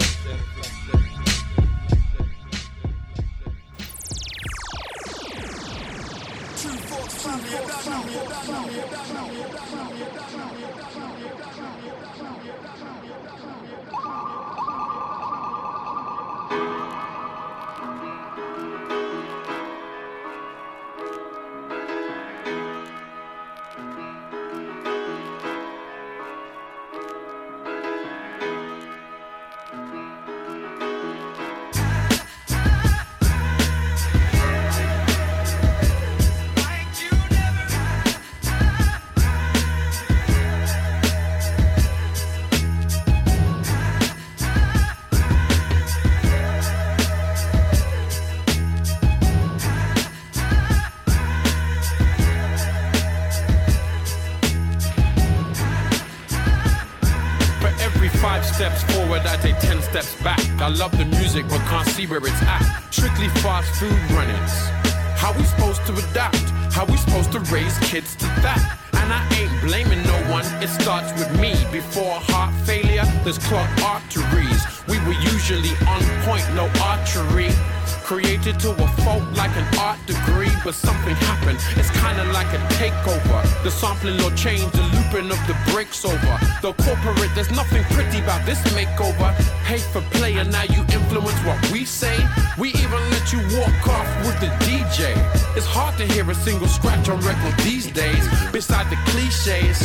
[83.98, 86.38] The sampling law changed, the looping of the breaks over.
[86.62, 89.34] The corporate, there's nothing pretty about this makeover.
[89.64, 92.16] Pay for play, and now you influence what we say.
[92.58, 95.16] We even let you walk off with the DJ.
[95.56, 98.22] It's hard to hear a single scratch on record these days.
[98.52, 99.78] Beside the cliches,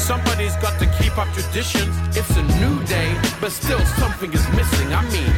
[0.00, 1.94] somebody's got to keep up traditions.
[2.16, 4.94] It's a new day, but still something is missing.
[4.94, 5.32] I mean,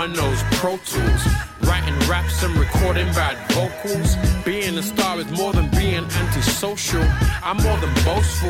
[0.00, 1.26] Pro Tools.
[1.60, 4.16] Writing raps and recording bad vocals.
[4.46, 7.04] Being a star is more than being antisocial.
[7.44, 8.48] I'm more than boastful.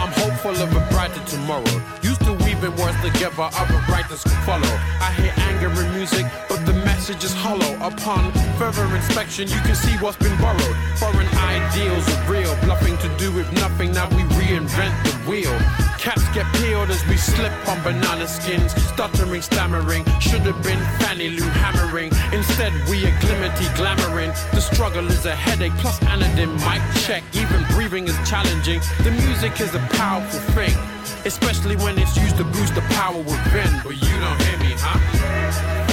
[0.00, 1.82] I'm hopeful of a brighter tomorrow.
[2.02, 4.72] Used to weaving words together, other writers could follow.
[4.98, 7.74] I hear anger in music, but the message is hollow.
[7.86, 10.76] Upon further inspection, you can see what's been borrowed.
[10.96, 13.92] Foreign ideals are real, bluffing to do with nothing.
[13.92, 15.52] Now we reinvent the wheel.
[16.02, 18.72] Caps get peeled as we slip on banana skins.
[18.88, 22.10] Stuttering, stammering, should have been Fanny Lou hammering.
[22.32, 24.32] Instead, we are glimmerty glamoring.
[24.50, 27.22] The struggle is a headache, plus anodyne mic check.
[27.34, 28.80] Even breathing is challenging.
[29.04, 30.76] The music is a powerful thing,
[31.24, 33.70] especially when it's used to boost the power within.
[33.84, 35.91] But you don't hear me, huh?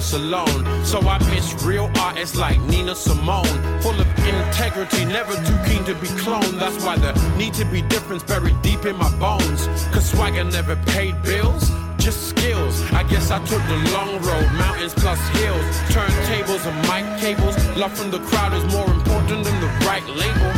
[0.00, 0.64] Alone.
[0.84, 3.44] So I miss real artists like Nina Simone.
[3.82, 6.58] Full of integrity, never too keen to be cloned.
[6.58, 9.68] That's why the need to be different's buried deep in my bones.
[9.92, 11.70] Cause swagger never paid bills.
[11.98, 12.82] Just skills.
[12.92, 17.56] I guess I took the long road, mountains plus hills, turntables and mic cables.
[17.76, 20.52] Love from the crowd is more important than the right label.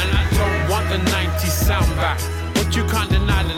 [0.00, 2.20] And I don't want the 90s sound back.
[2.54, 3.54] But you can't deny the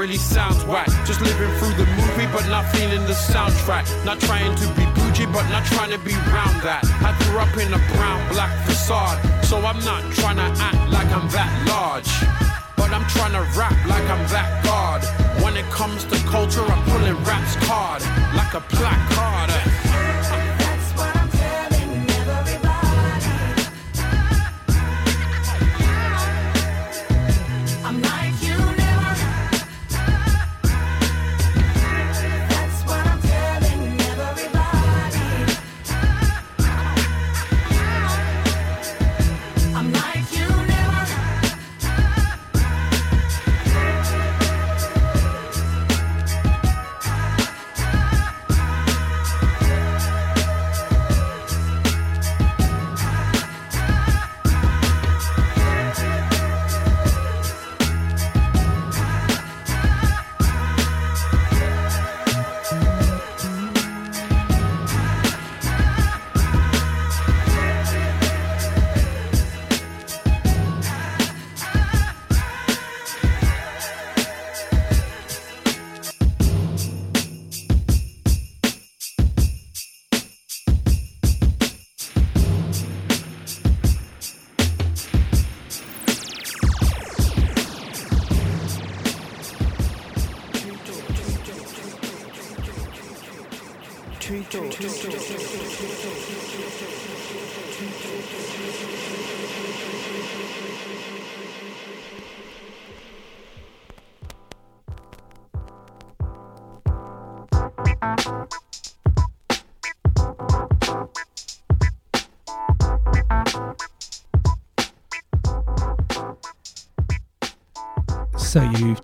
[0.00, 0.86] really sounds whack.
[1.04, 3.84] Just living through the movie, but not feeling the soundtrack.
[4.06, 6.82] Not trying to be bougie, but not trying to be round that.
[7.04, 11.10] I grew up in a brown black facade, so I'm not trying to act like
[11.12, 12.08] I'm that large.
[12.78, 15.04] But I'm trying to rap like I'm that god.
[15.44, 18.00] When it comes to culture, I'm pulling raps card
[18.32, 19.69] like a placard.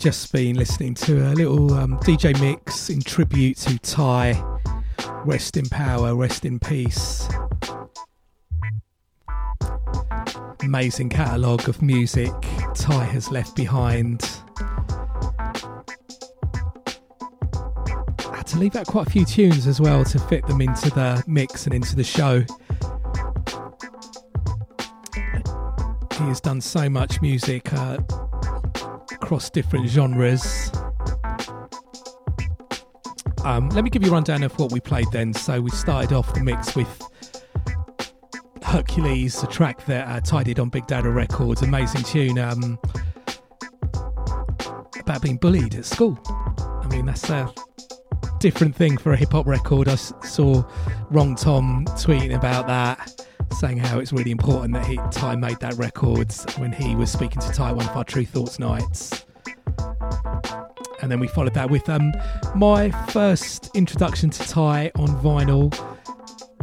[0.06, 4.40] Just been listening to a little um, DJ mix in tribute to Ty.
[5.24, 7.28] Rest in power, rest in peace.
[10.62, 12.30] amazing catalogue of music
[12.76, 14.22] Ty has left behind.
[18.20, 20.88] I had to leave out quite a few tunes as well to fit them into
[20.90, 22.44] the mix and into the show.
[26.12, 27.98] He has done so much music uh,
[29.26, 30.70] across different genres.
[33.44, 35.34] Um, let me give you a rundown of what we played then.
[35.34, 37.02] So we started off the mix with
[38.62, 41.62] Hercules, a track that uh, tidied on Big Dada Records.
[41.62, 42.78] Amazing tune um,
[45.00, 46.16] about being bullied at school.
[46.84, 47.52] I mean, that's a
[48.38, 49.88] different thing for a hip hop record.
[49.88, 50.62] I saw
[51.10, 56.32] Wrongtom tweeting about that, saying how it's really important that he, Ty made that record
[56.56, 59.24] when he was speaking to Ty one of our Tru Thoughts nights.
[61.02, 62.12] And then we followed that with um,
[62.54, 65.72] my first introduction to Ty on vinyl.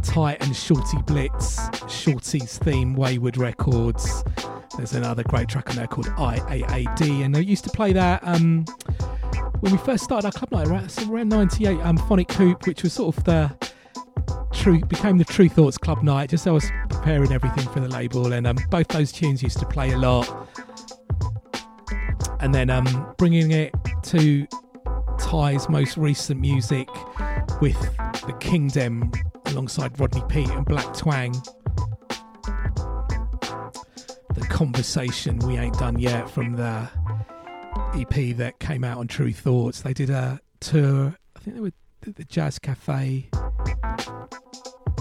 [0.03, 4.23] Ty and Shortee Blitz, Shorty's theme, Wayward Records.
[4.75, 8.65] There's another great track on there called IAAD, and I used to play that um,
[9.61, 11.79] when we first started our club night around, so around 98.
[11.79, 13.55] Um, Phonic Hoop, which was sort of the
[14.63, 16.29] true, became the Tru Thoughts club night.
[16.29, 19.65] Just I was preparing everything for the label, and um, both those tunes used to
[19.65, 20.25] play a lot.
[22.39, 23.73] And then um, bringing it
[24.03, 24.47] to
[25.19, 26.87] Ty's most recent music
[27.59, 27.77] with
[28.25, 29.11] the Kingdom
[29.47, 31.33] alongside Rodney P and Blak Twang.
[34.33, 36.89] The conversation we ain't done yet from the
[37.95, 39.81] EP that came out on Tru Thoughts.
[39.81, 41.17] They did a tour.
[41.35, 43.29] I think they were the Jazz Cafe,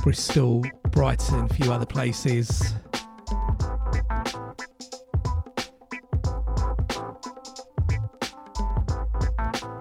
[0.02, 2.74] Bristol, Brighton, a few other places.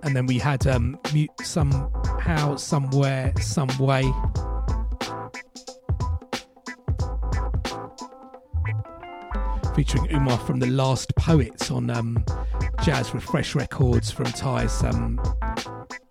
[0.03, 0.99] And then we had um,
[1.41, 4.03] somehow, somewhere, some way.
[9.75, 12.23] Featuring Umar from The Last Poets on um,
[12.83, 15.19] Jazz Refresh Records from Ty's um,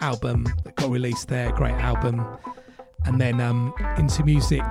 [0.01, 1.53] album that got released there.
[1.53, 2.27] Great album.
[3.05, 4.63] And then um, into music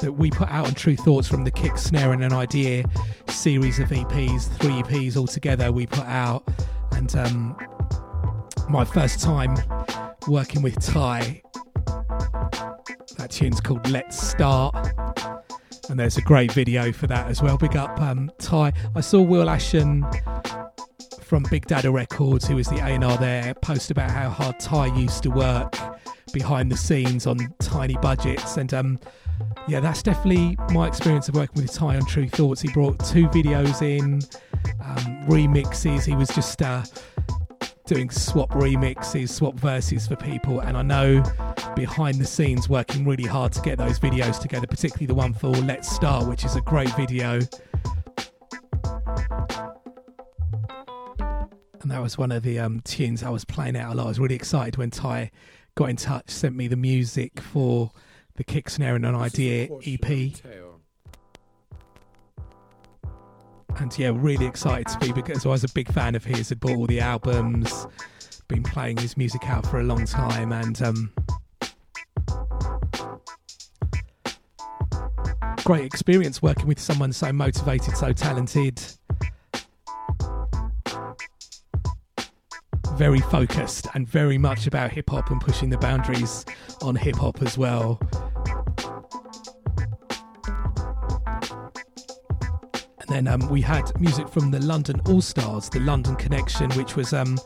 [0.00, 2.84] that we put out on Tru Thoughts from the Kick, Snare and an Idea
[3.28, 6.46] series of EPs, three EPs altogether we put out.
[6.92, 7.56] And um,
[8.68, 9.56] my first time
[10.28, 11.42] working with Ty.
[13.16, 14.76] That tune's called Let's Start.
[15.88, 17.56] And there's a great video for that as well.
[17.56, 18.72] Big up um, Ty.
[18.94, 20.02] I saw Will Ashon
[21.28, 25.22] from Big Dada Records, who was the A&R there, post about how hard Ty used
[25.24, 25.76] to work
[26.32, 28.56] behind the scenes on tiny budgets.
[28.56, 28.98] And um,
[29.68, 32.62] yeah, that's definitely my experience of working with Ty on Tru Thoughts.
[32.62, 34.22] He brought two videos in,
[34.82, 36.06] um, remixes.
[36.06, 36.82] He was just uh,
[37.84, 40.60] doing swap remixes, swap verses for people.
[40.60, 41.22] And I know
[41.76, 45.48] behind the scenes working really hard to get those videos together, particularly the one for
[45.48, 47.40] Let's Start, which is a great video.
[51.80, 54.06] And that was one of the um, tunes I was playing out a lot.
[54.06, 55.30] I was really excited when Ty
[55.76, 57.92] got in touch, sent me the music for
[58.34, 60.32] the Kick Snare and an Idea EP.
[63.76, 66.48] And yeah, really excited to be because I was a big fan of his.
[66.48, 67.86] Had bought all the albums,
[68.48, 71.12] been playing his music out for a long time, and um,
[75.64, 78.82] great experience working with someone so motivated, so talented,
[82.98, 86.44] very focused, and very much about hip hop and pushing the boundaries
[86.82, 88.00] on hip hop as well.
[93.00, 96.96] And then um, we had music from the London All Stars, the London Connection, which
[96.96, 97.38] was um,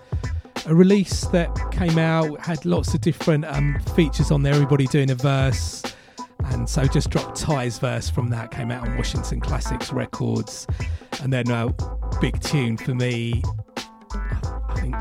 [0.66, 5.10] a release that came out, had lots of different um, features on there, everybody doing
[5.10, 5.82] a verse.
[6.46, 10.66] And so just dropped Ty's verse from that, came out on Washington Classics Records.
[11.20, 11.74] And then a
[12.22, 13.42] big tune for me,
[14.14, 14.96] I think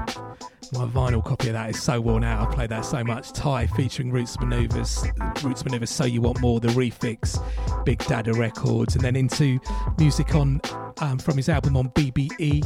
[0.73, 2.48] my vinyl copy of that is so worn out.
[2.48, 3.34] I play that so much.
[3.34, 7.43] Ty featuring Roots Manuva, Roots Manuva, So You Want More, The Refix,
[7.85, 9.60] Big Dada Records, and then into
[9.98, 10.61] music on
[10.99, 12.65] um, from his album on BBE.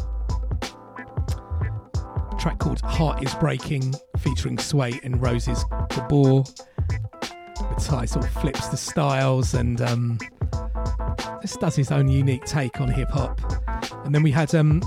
[2.39, 6.43] Track called Heart Is Breaking, featuring Sway and Roses Gabor.
[7.57, 10.19] But Ty sort of flips the styles and um,
[11.41, 13.39] just does his own unique take on hip hop.
[14.05, 14.81] And then we had um,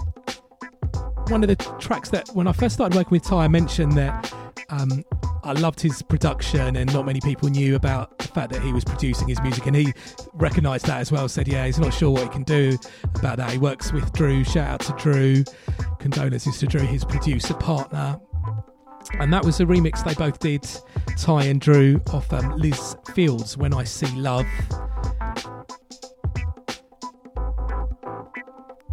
[1.30, 4.32] one of the tracks that when I first started working with Ty, I mentioned that
[4.70, 5.04] um,
[5.44, 8.84] I loved his production, and not many people knew about the fact that he was
[8.84, 9.92] producing his music, and he
[10.34, 11.28] recognised that as well.
[11.28, 12.78] Said, "Yeah, he's not sure what he can do
[13.16, 14.44] about that." He works with Drew.
[14.44, 15.44] Shout out to Drew.
[15.98, 18.20] Condolences to Drew, his producer partner.
[19.20, 20.68] And that was a remix they both did,
[21.16, 24.46] Ty and Drew, of um, Liz Fields' "When I See Love."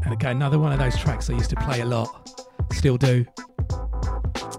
[0.05, 2.24] And again, another one of those tracks I used to play a lot,
[2.85, 3.25] still do.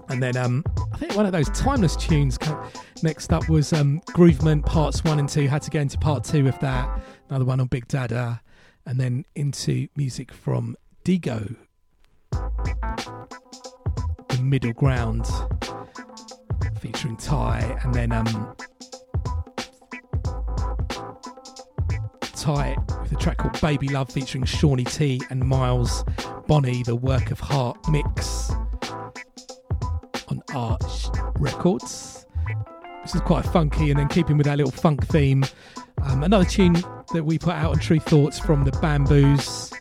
[0.09, 0.61] And then um,
[0.93, 2.37] I think one of those timeless tunes.
[3.01, 5.47] Next up was um, Groovement Parts One and Two.
[5.47, 6.89] Had to go into Part Two of that.
[7.29, 8.41] Another one on Big Dada,
[8.85, 10.75] and then into music from
[11.05, 11.55] Dego,
[12.31, 12.81] The
[14.41, 15.25] Middle Ground,
[16.81, 18.57] featuring Ty, and then um,
[22.19, 26.03] Ty with a track called Baby Love featuring Shawnee T and Miles
[26.47, 28.51] Bonny, the Work of Heart mix
[30.29, 31.07] on Arch
[31.39, 32.25] Records.
[33.03, 35.43] This is quite funky, and then keeping with that little funk theme,
[36.03, 36.81] um, another tune
[37.13, 39.73] that we put out on Tru Thoughts from the Bamboos.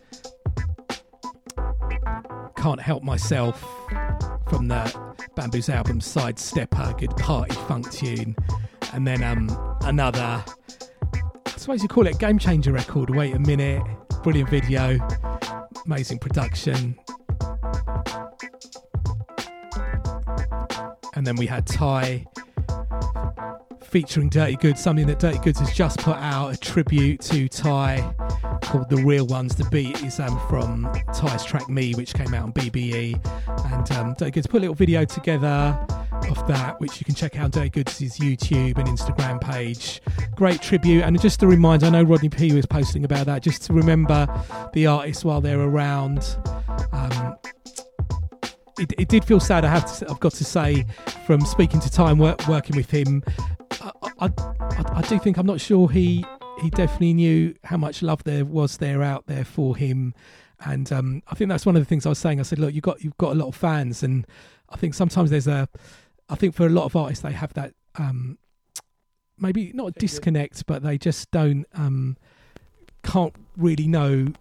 [2.57, 3.63] Can't Help Myself
[4.49, 8.35] from the Bamboos album Side Stepper, good party funk tune.
[8.93, 10.45] And then um, another
[11.47, 13.11] I suppose you call it game changer record.
[13.11, 13.83] Wait a minute,
[14.23, 14.99] brilliant video,
[15.87, 16.99] amazing production.
[21.15, 22.27] And then we had Ty
[23.83, 28.15] featuring Dirty Goods, something that Dirty Goods has just put out, a tribute to Ty
[28.63, 29.55] called The Real Ones.
[29.55, 33.15] The beat is um, from Ty's track Me, which came out on BBE.
[33.73, 35.79] And um, Dirty Goods put a little video together
[36.29, 40.01] of that, which you can check out on Dirty Goods' YouTube and Instagram page.
[40.35, 43.63] Great tribute, and just a reminder I know Rodney P was posting about that, just
[43.65, 44.27] to remember
[44.73, 46.37] the artists while they're around.
[46.93, 47.37] Um,
[48.79, 49.65] it, it, did feel sad.
[49.65, 50.85] I have to, I've got to say,
[51.27, 53.23] from speaking to time work, working with him,
[53.71, 53.91] I,
[54.21, 54.31] I,
[54.61, 56.25] I, I do think I'm not sure he
[56.61, 60.15] he definitely knew how much love there was there out there for him,
[60.65, 62.41] and um, I think that's one of the things I was saying.
[62.41, 64.27] I said, look, you got you've got a lot of fans, and
[64.71, 65.69] I think sometimes there's a
[66.29, 68.39] I think for a lot of artists, they have that um,
[69.39, 72.17] maybe not disconnect, but they just don't um,
[73.03, 74.33] can't really know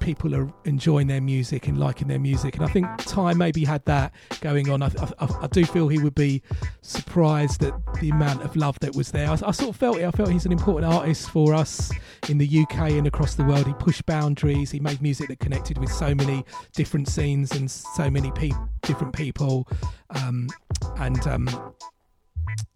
[0.00, 2.56] people are enjoying their music and liking their music.
[2.56, 4.82] And I think Ty maybe had that going on.
[4.82, 6.42] I, I, I do feel he would be
[6.82, 9.28] surprised at the amount of love that was there.
[9.28, 10.04] I, I, sort of felt it.
[10.04, 11.92] I felt he's an important artist for us
[12.28, 13.66] in the UK and across the world.
[13.66, 14.70] He pushed boundaries.
[14.70, 16.44] He made music that connected with so many
[16.74, 18.50] different scenes and so many pe-
[18.82, 19.68] different people.
[20.10, 20.48] Um,
[20.96, 21.74] and um,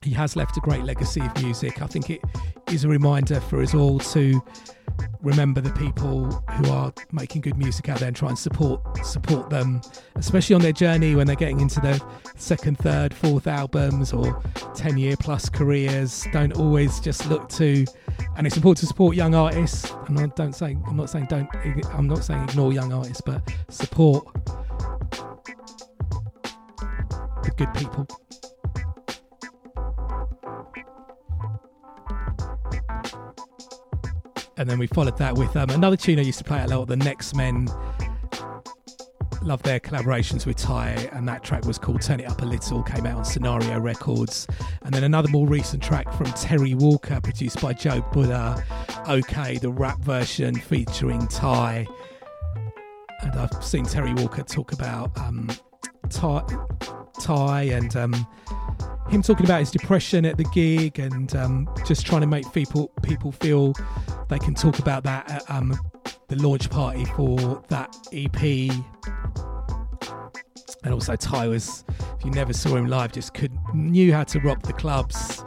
[0.02, 1.82] he has left a great legacy of music.
[1.82, 2.20] I think it
[2.70, 4.42] is a reminder for us all to
[5.20, 9.50] remember the people who are making good music out there and try and support support
[9.50, 9.80] them,
[10.16, 11.98] especially on their journey when they're getting into their
[12.36, 14.42] second, third, fourth albums or
[14.74, 16.26] ten year plus careers.
[16.32, 17.84] Don't always just look to,
[18.36, 19.90] and it's important to support young artists.
[20.06, 21.48] And I don't say I'm not saying don't
[21.92, 24.26] I'm not saying ignore young artists, but support
[27.42, 28.06] the good people.
[34.56, 36.86] And then we followed that with um, another tune I used to play a lot,
[36.86, 37.68] the Next Men.
[39.42, 42.82] Love their collaborations with Ty, and that track was called Turn It Up a Little,
[42.82, 44.46] came out on Scenario Records.
[44.82, 48.64] And then another more recent track from Terri Walker, produced by Joe Buddha,
[49.06, 51.86] OK, the rap version featuring Ty.
[53.20, 55.50] And I've seen Terri Walker talk about um,
[56.08, 56.44] Ty,
[57.20, 58.26] Ty and um,
[59.08, 62.88] him talking about his depression at the gig and um, just trying to make people
[63.02, 63.74] people feel
[64.28, 65.78] they can talk about that at um,
[66.28, 68.42] the launch party for that EP.
[70.82, 71.84] And also Ty was,
[72.18, 75.44] if you never saw him live, just could knew how to rock the clubs,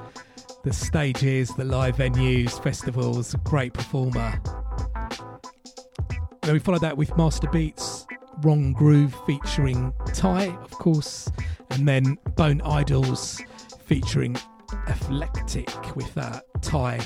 [0.64, 3.36] the stages, the live venues, festivals.
[3.44, 4.42] Great performer.
[6.42, 8.07] Then we followed that with Master Beats,
[8.42, 11.30] Wrong Groove featuring Ty, of course,
[11.72, 13.42] and then Bone Idols
[13.86, 14.38] featuring
[14.88, 17.00] Eclectic with that Ty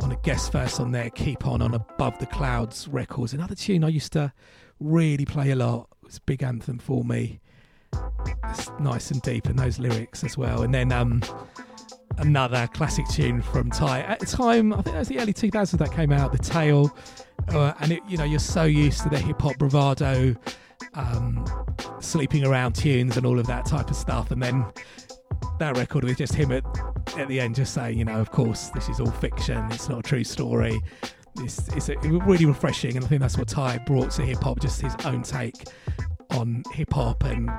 [0.00, 3.34] on a guest verse on there, Keep On on Above the Clouds Records.
[3.34, 4.32] Another tune I used to
[4.80, 5.88] really play a lot.
[6.06, 7.40] It's a big anthem for me.
[8.48, 10.62] It's nice and deep and those lyrics as well.
[10.62, 11.22] And then um,
[12.18, 14.00] another classic tune from Ty.
[14.00, 16.94] At the time, I think it was the early 2000s that came out, The Tale.
[17.48, 20.34] Uh, and it, you know, you're so used to the hip hop bravado,
[20.94, 21.44] um,
[22.00, 24.30] sleeping around tunes and all of that type of stuff.
[24.30, 24.64] And then
[25.58, 26.64] that record with just him at,
[27.16, 30.00] at the end just saying, you know, of course, this is all fiction, it's not
[30.00, 30.80] a true story.
[31.38, 34.60] It's, it's a, really refreshing, and I think that's what Ty brought to hip hop,
[34.60, 35.54] just his own take
[36.34, 37.50] on hip hop and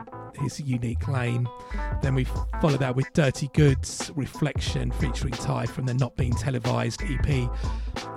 [0.41, 1.47] his unique lane.
[2.01, 2.25] Then we
[2.61, 7.49] followed that with Dirty Goods Reflection featuring Ty from the Not Being Televised EP.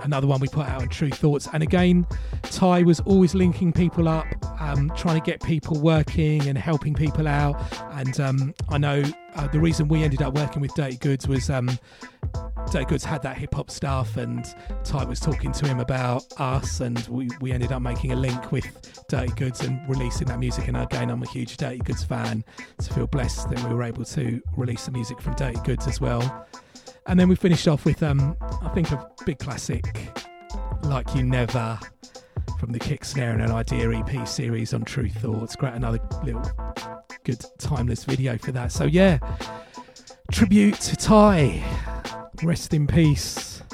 [0.02, 1.48] Another one we put out on Tru Thoughts.
[1.52, 2.06] And again,
[2.42, 4.26] Ty was always linking people up,
[4.60, 7.60] um, trying to get people working and helping people out.
[7.92, 9.02] And um, I know
[9.36, 11.78] uh, the reason we ended up working with Dirty Goods was um,
[12.70, 14.44] Dirty Goods had that hip hop stuff, and
[14.82, 18.50] Ty was talking to him about us, and we, we ended up making a link
[18.50, 18.66] with
[19.08, 20.68] Dirty Goods and releasing that music.
[20.68, 22.44] And again, I'm a huge Dirty Goods fan,
[22.80, 26.00] so feel blessed that we were able to release the music from Dirty Goods as
[26.00, 26.46] well.
[27.06, 29.84] And then we finished off with, um, I think, a big classic,
[30.82, 31.78] Like You Never,
[32.58, 35.54] from the Kick Snare and an Idea EP series on Tru Thoughts.
[35.54, 36.42] Great, another little
[37.26, 38.70] good timeless video for that.
[38.70, 39.18] So, yeah,
[40.30, 41.60] tribute to Ty.
[42.44, 43.64] Rest in peace.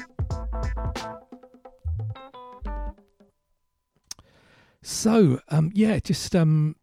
[4.81, 6.75] So, um, yeah, just um,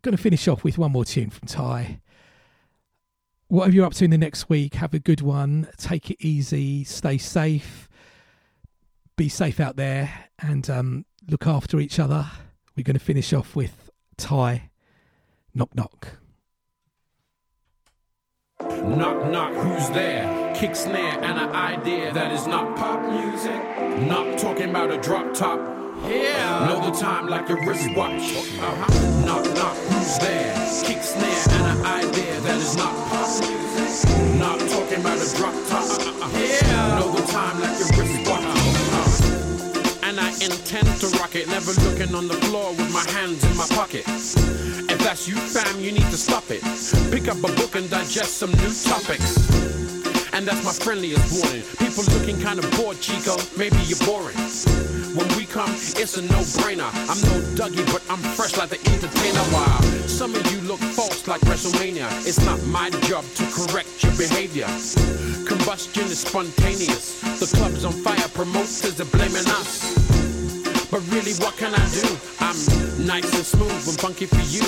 [0.00, 2.00] going to finish off with one more tune from Ty.
[3.48, 5.68] Whatever you're up to in the next week, have a good one.
[5.76, 6.84] Take it easy.
[6.84, 7.86] Stay safe.
[9.18, 12.26] Be safe out there and um, look after each other.
[12.76, 14.67] We're going to finish off with Ty.
[15.54, 16.08] Knock, knock.
[18.60, 20.54] Knock, knock, who's there?
[20.54, 23.60] Kick snare and an idea that is not pop music.
[24.06, 25.58] Not talking about a drop top.
[26.06, 26.66] Yeah.
[26.68, 28.36] Know the time like your wristwatch.
[28.60, 29.24] Uh-huh.
[29.24, 30.54] Knock, knock, who's there?
[30.84, 34.10] Kick snare and an idea that is not pop music.
[34.38, 36.00] Not talking about a drop top.
[36.34, 36.98] Yeah.
[36.98, 38.27] Know the time like your wristwatch.
[40.18, 43.56] And I intend to rock it, never looking on the floor with my hands in
[43.56, 44.02] my pocket.
[44.08, 46.62] If that's you, fam, you need to stop it.
[47.12, 49.87] Pick up a book and digest some new topics.
[50.38, 51.64] And that's my friendliest warning.
[51.82, 53.34] People looking kinda bored, Chico.
[53.56, 54.38] Maybe you're boring.
[55.18, 56.86] When we come, it's a no-brainer.
[57.10, 59.42] I'm no Dougie, but I'm fresh like the entertainer.
[59.50, 62.06] While some of you look false like WrestleMania.
[62.24, 64.68] It's not my job to correct your behavior.
[65.44, 67.18] Combustion is spontaneous.
[67.40, 69.90] The club's on fire, promoters are blaming us.
[70.88, 72.06] But really, what can I do?
[72.38, 72.56] I'm
[73.04, 74.62] nice and smooth and funky for you.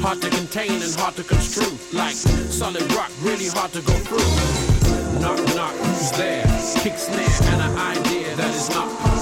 [0.00, 1.76] Hard to contain and hard to construe.
[1.92, 4.59] Like solid rock, really hard to go through.
[5.20, 6.42] Knock, knock, who's there?
[6.82, 9.20] Kick snare and an idea that is not pop.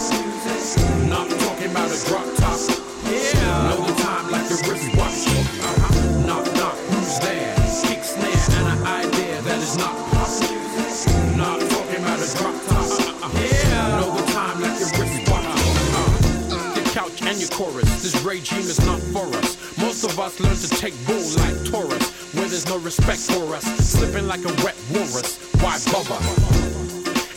[1.08, 2.58] Not talking about a drop top.
[3.04, 3.70] Yeah.
[3.70, 5.26] Know the time like your wristwatch.
[5.26, 6.26] Uh-huh.
[6.26, 7.54] Knock, knock, who's there?
[7.82, 10.28] Kick snare and an idea that is not pop.
[11.36, 12.86] Not talking about a drop top.
[13.34, 13.98] Yeah.
[13.98, 15.46] Know the time like your wristwatch.
[16.54, 17.90] Uh, the couch and your chorus.
[18.02, 19.56] This regime is not for us.
[19.78, 22.07] Most of us learn to take bull like Taurus,
[22.58, 23.64] there's no respect for us.
[23.88, 25.38] Slipping like a wet walrus.
[25.60, 26.18] Why bother?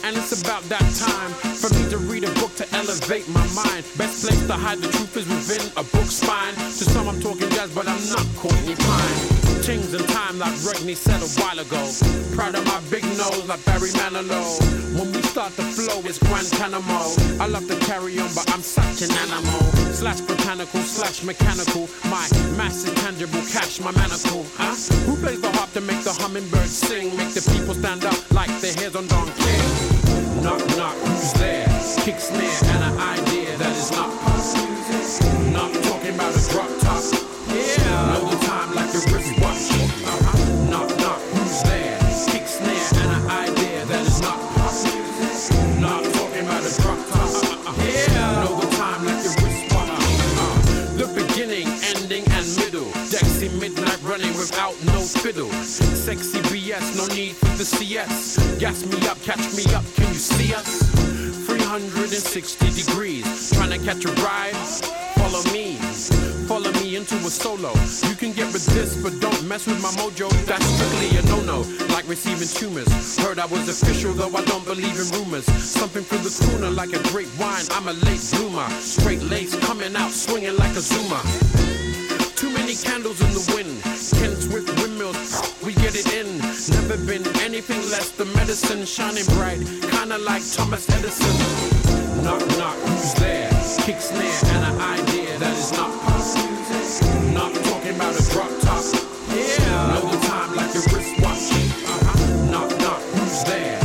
[0.03, 3.85] And it's about that time for me to read a book to elevate my mind.
[3.97, 6.55] Best place to hide the truth is within a book's spine.
[6.55, 9.40] To some I'm talking jazz, but I'm not Courtney Pine.
[9.71, 11.79] Things in time like Rodney said a while ago.
[12.35, 14.59] Proud of my big nose like Barry Manilow.
[14.99, 17.15] When we start to flow, it's Guantanamo.
[17.39, 19.63] I love to carry on, but I'm such an animal.
[19.95, 21.87] Slash botanical, slash mechanical.
[22.11, 22.27] My
[22.59, 24.45] mass is tangible, cash my manacle.
[24.57, 24.75] Huh?
[25.07, 27.15] Who plays the harp to make the hummingbird sing?
[27.15, 30.43] Make the people stand up like their hairs on Don King.
[30.43, 31.63] Knock, knock, who's there?
[32.03, 33.55] Kick snare and an idea
[55.15, 55.51] fiddle.
[55.63, 58.37] Sexy BS, no need for the CS.
[58.59, 60.91] Gas me up, catch me up, can you see us?
[61.45, 64.55] 360 degrees, trying to catch a ride.
[65.15, 65.75] Follow me,
[66.47, 67.71] follow me into a solo.
[68.09, 70.29] You can get with this, but don't mess with my mojo.
[70.45, 71.61] That's strictly a no-no,
[71.93, 73.17] like receiving tumors.
[73.17, 75.45] Heard I was official, though I don't believe in rumors.
[75.45, 77.65] Something through the crooner like a great wine.
[77.71, 81.21] I'm a late bloomer, straight lace coming out swinging like a zoomer.
[82.35, 83.81] Too many candles in the wind.
[84.17, 84.30] Ken
[85.01, 86.37] meals, we get it in.
[86.77, 89.59] Never been anything less than medicine, shining bright,
[89.89, 91.35] kinda like Thomas Edison.
[92.23, 93.49] Knock, knock, who's there?
[93.85, 96.21] Kick snare and an idea that is not pop.
[97.33, 98.83] Not talking about a drop top.
[99.33, 99.93] Yeah.
[99.93, 101.45] Know the time like a wristwatch.
[101.93, 102.51] Uh-huh.
[102.51, 103.80] Knock, knock, who's there?